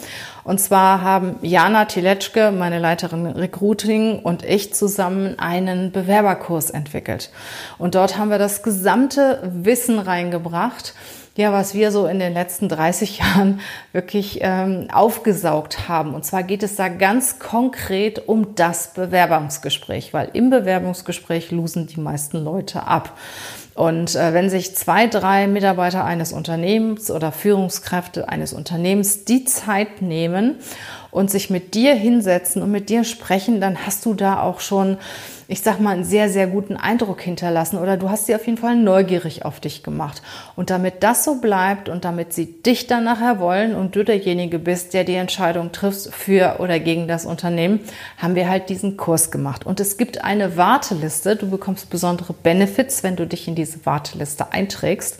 Und 0.44 0.60
zwar 0.60 1.00
haben 1.00 1.36
Jana 1.40 1.86
Tiletschke, 1.86 2.52
meine 2.52 2.78
Leiterin 2.78 3.26
Recruiting, 3.26 4.18
und 4.18 4.44
ich 4.44 4.74
zusammen 4.74 5.38
einen 5.38 5.90
Bewerberkurs 5.90 6.68
entwickelt. 6.68 7.30
Und 7.78 7.94
dort 7.94 8.18
haben 8.18 8.30
wir 8.30 8.38
das 8.38 8.62
gesamte 8.62 9.40
Wissen 9.42 9.98
reingebracht, 9.98 10.94
ja, 11.34 11.52
was 11.52 11.72
wir 11.72 11.92
so 11.92 12.06
in 12.06 12.18
den 12.18 12.34
letzten 12.34 12.68
30 12.68 13.20
Jahren 13.20 13.60
wirklich 13.92 14.40
ähm, 14.42 14.88
aufgesaugt 14.92 15.88
haben. 15.88 16.12
Und 16.12 16.26
zwar 16.26 16.42
geht 16.42 16.62
es 16.62 16.76
da 16.76 16.88
ganz 16.88 17.38
konkret 17.38 18.28
um 18.28 18.54
das 18.54 18.92
Bewerbungsgespräch, 18.92 20.12
weil 20.12 20.30
im 20.34 20.50
Bewerbungsgespräch 20.50 21.52
losen 21.52 21.86
die 21.86 22.00
meisten 22.00 22.44
Leute 22.44 22.82
ab. 22.86 23.16
Und 23.78 24.16
äh, 24.16 24.34
wenn 24.34 24.50
sich 24.50 24.74
zwei, 24.74 25.06
drei 25.06 25.46
Mitarbeiter 25.46 26.04
eines 26.04 26.32
Unternehmens 26.32 27.12
oder 27.12 27.30
Führungskräfte 27.30 28.28
eines 28.28 28.52
Unternehmens 28.52 29.24
die 29.24 29.44
Zeit 29.44 30.02
nehmen 30.02 30.56
und 31.10 31.30
sich 31.30 31.50
mit 31.50 31.74
dir 31.74 31.94
hinsetzen 31.94 32.62
und 32.62 32.70
mit 32.70 32.88
dir 32.88 33.04
sprechen, 33.04 33.60
dann 33.60 33.86
hast 33.86 34.04
du 34.06 34.14
da 34.14 34.42
auch 34.42 34.60
schon 34.60 34.98
ich 35.50 35.62
sag 35.62 35.80
mal, 35.80 35.92
einen 35.92 36.04
sehr, 36.04 36.28
sehr 36.28 36.46
guten 36.46 36.76
Eindruck 36.76 37.22
hinterlassen 37.22 37.78
oder 37.78 37.96
du 37.96 38.10
hast 38.10 38.26
sie 38.26 38.34
auf 38.34 38.46
jeden 38.46 38.58
Fall 38.58 38.76
neugierig 38.76 39.46
auf 39.46 39.60
dich 39.60 39.82
gemacht. 39.82 40.20
Und 40.56 40.68
damit 40.68 41.02
das 41.02 41.24
so 41.24 41.36
bleibt 41.36 41.88
und 41.88 42.04
damit 42.04 42.34
sie 42.34 42.62
dich 42.62 42.86
dann 42.86 43.04
nachher 43.04 43.40
wollen 43.40 43.74
und 43.74 43.96
du 43.96 44.04
derjenige 44.04 44.58
bist, 44.58 44.92
der 44.92 45.04
die 45.04 45.14
Entscheidung 45.14 45.72
triffst 45.72 46.12
für 46.14 46.56
oder 46.58 46.78
gegen 46.78 47.08
das 47.08 47.24
Unternehmen, 47.24 47.80
haben 48.18 48.34
wir 48.34 48.46
halt 48.46 48.68
diesen 48.68 48.98
Kurs 48.98 49.30
gemacht. 49.30 49.64
Und 49.64 49.80
es 49.80 49.96
gibt 49.96 50.22
eine 50.22 50.58
Warteliste. 50.58 51.34
Du 51.34 51.48
bekommst 51.48 51.88
besondere 51.88 52.34
Benefits, 52.34 53.02
wenn 53.02 53.16
du 53.16 53.26
dich 53.26 53.48
in 53.48 53.54
diese 53.54 53.86
Warteliste 53.86 54.52
einträgst. 54.52 55.18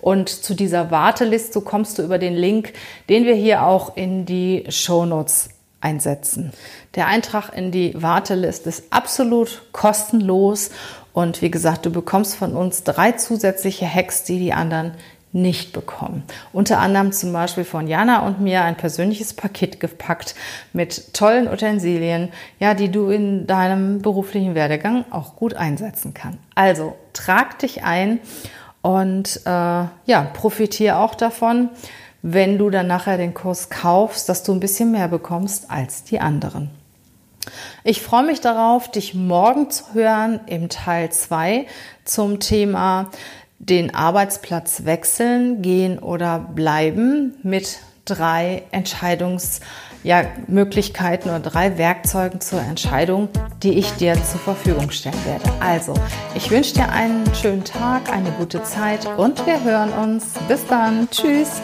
Und 0.00 0.28
zu 0.28 0.54
dieser 0.54 0.90
Warteliste 0.90 1.60
kommst 1.60 1.98
du 1.98 2.02
über 2.02 2.18
den 2.18 2.34
Link, 2.34 2.72
den 3.08 3.24
wir 3.24 3.34
hier 3.34 3.64
auch 3.64 3.96
in 3.96 4.26
die 4.26 4.64
Show 4.68 5.04
Notes 5.06 5.50
einsetzen. 5.80 6.52
Der 6.94 7.06
Eintrag 7.06 7.50
in 7.56 7.70
die 7.70 8.00
Warteliste 8.00 8.68
ist 8.68 8.84
absolut 8.90 9.62
kostenlos 9.72 10.70
und 11.12 11.40
wie 11.42 11.50
gesagt, 11.50 11.86
du 11.86 11.90
bekommst 11.90 12.36
von 12.36 12.54
uns 12.54 12.82
drei 12.82 13.12
zusätzliche 13.12 13.86
Hacks, 13.86 14.24
die 14.24 14.38
die 14.38 14.52
anderen 14.52 14.92
nicht 15.32 15.72
bekommen. 15.72 16.24
Unter 16.52 16.78
anderem 16.78 17.12
zum 17.12 17.32
Beispiel 17.32 17.64
von 17.64 17.86
Jana 17.86 18.26
und 18.26 18.40
mir 18.40 18.62
ein 18.64 18.76
persönliches 18.76 19.34
Paket 19.34 19.80
gepackt 19.80 20.34
mit 20.72 21.14
tollen 21.14 21.46
Utensilien, 21.46 22.30
ja, 22.58 22.74
die 22.74 22.90
du 22.90 23.10
in 23.10 23.46
deinem 23.46 24.00
beruflichen 24.00 24.54
Werdegang 24.54 25.04
auch 25.10 25.36
gut 25.36 25.54
einsetzen 25.54 26.14
kannst. 26.14 26.38
Also 26.54 26.96
trag 27.12 27.58
dich 27.58 27.84
ein 27.84 28.20
und 28.86 29.40
äh, 29.44 29.48
ja, 29.48 30.30
profitiere 30.32 30.98
auch 30.98 31.14
davon 31.14 31.70
wenn 32.28 32.58
du 32.58 32.70
dann 32.70 32.88
nachher 32.88 33.18
den 33.18 33.34
Kurs 33.34 33.70
kaufst, 33.70 34.28
dass 34.28 34.42
du 34.42 34.50
ein 34.50 34.58
bisschen 34.58 34.90
mehr 34.90 35.06
bekommst 35.06 35.70
als 35.70 36.02
die 36.02 36.18
anderen. 36.18 36.70
Ich 37.84 38.02
freue 38.02 38.24
mich 38.24 38.40
darauf, 38.40 38.90
dich 38.90 39.14
morgen 39.14 39.70
zu 39.70 39.94
hören 39.94 40.40
im 40.46 40.68
Teil 40.68 41.12
2 41.12 41.66
zum 42.04 42.40
Thema 42.40 43.10
den 43.60 43.94
Arbeitsplatz 43.94 44.84
wechseln, 44.84 45.62
gehen 45.62 46.00
oder 46.00 46.40
bleiben 46.40 47.34
mit 47.44 47.78
drei 48.06 48.64
Entscheidungsmöglichkeiten 48.72 49.66
ja, 50.06 50.22
oder 51.30 51.40
drei 51.40 51.78
Werkzeugen 51.78 52.40
zur 52.40 52.60
Entscheidung, 52.60 53.28
die 53.64 53.72
ich 53.72 53.90
dir 53.94 54.14
zur 54.14 54.38
Verfügung 54.38 54.92
stellen 54.92 55.18
werde. 55.26 55.50
Also, 55.58 55.94
ich 56.36 56.48
wünsche 56.48 56.74
dir 56.74 56.88
einen 56.90 57.24
schönen 57.34 57.64
Tag, 57.64 58.12
eine 58.12 58.30
gute 58.30 58.62
Zeit 58.62 59.04
und 59.16 59.44
wir 59.46 59.64
hören 59.64 59.90
uns. 59.92 60.26
Bis 60.46 60.64
dann. 60.68 61.10
Tschüss. 61.10 61.60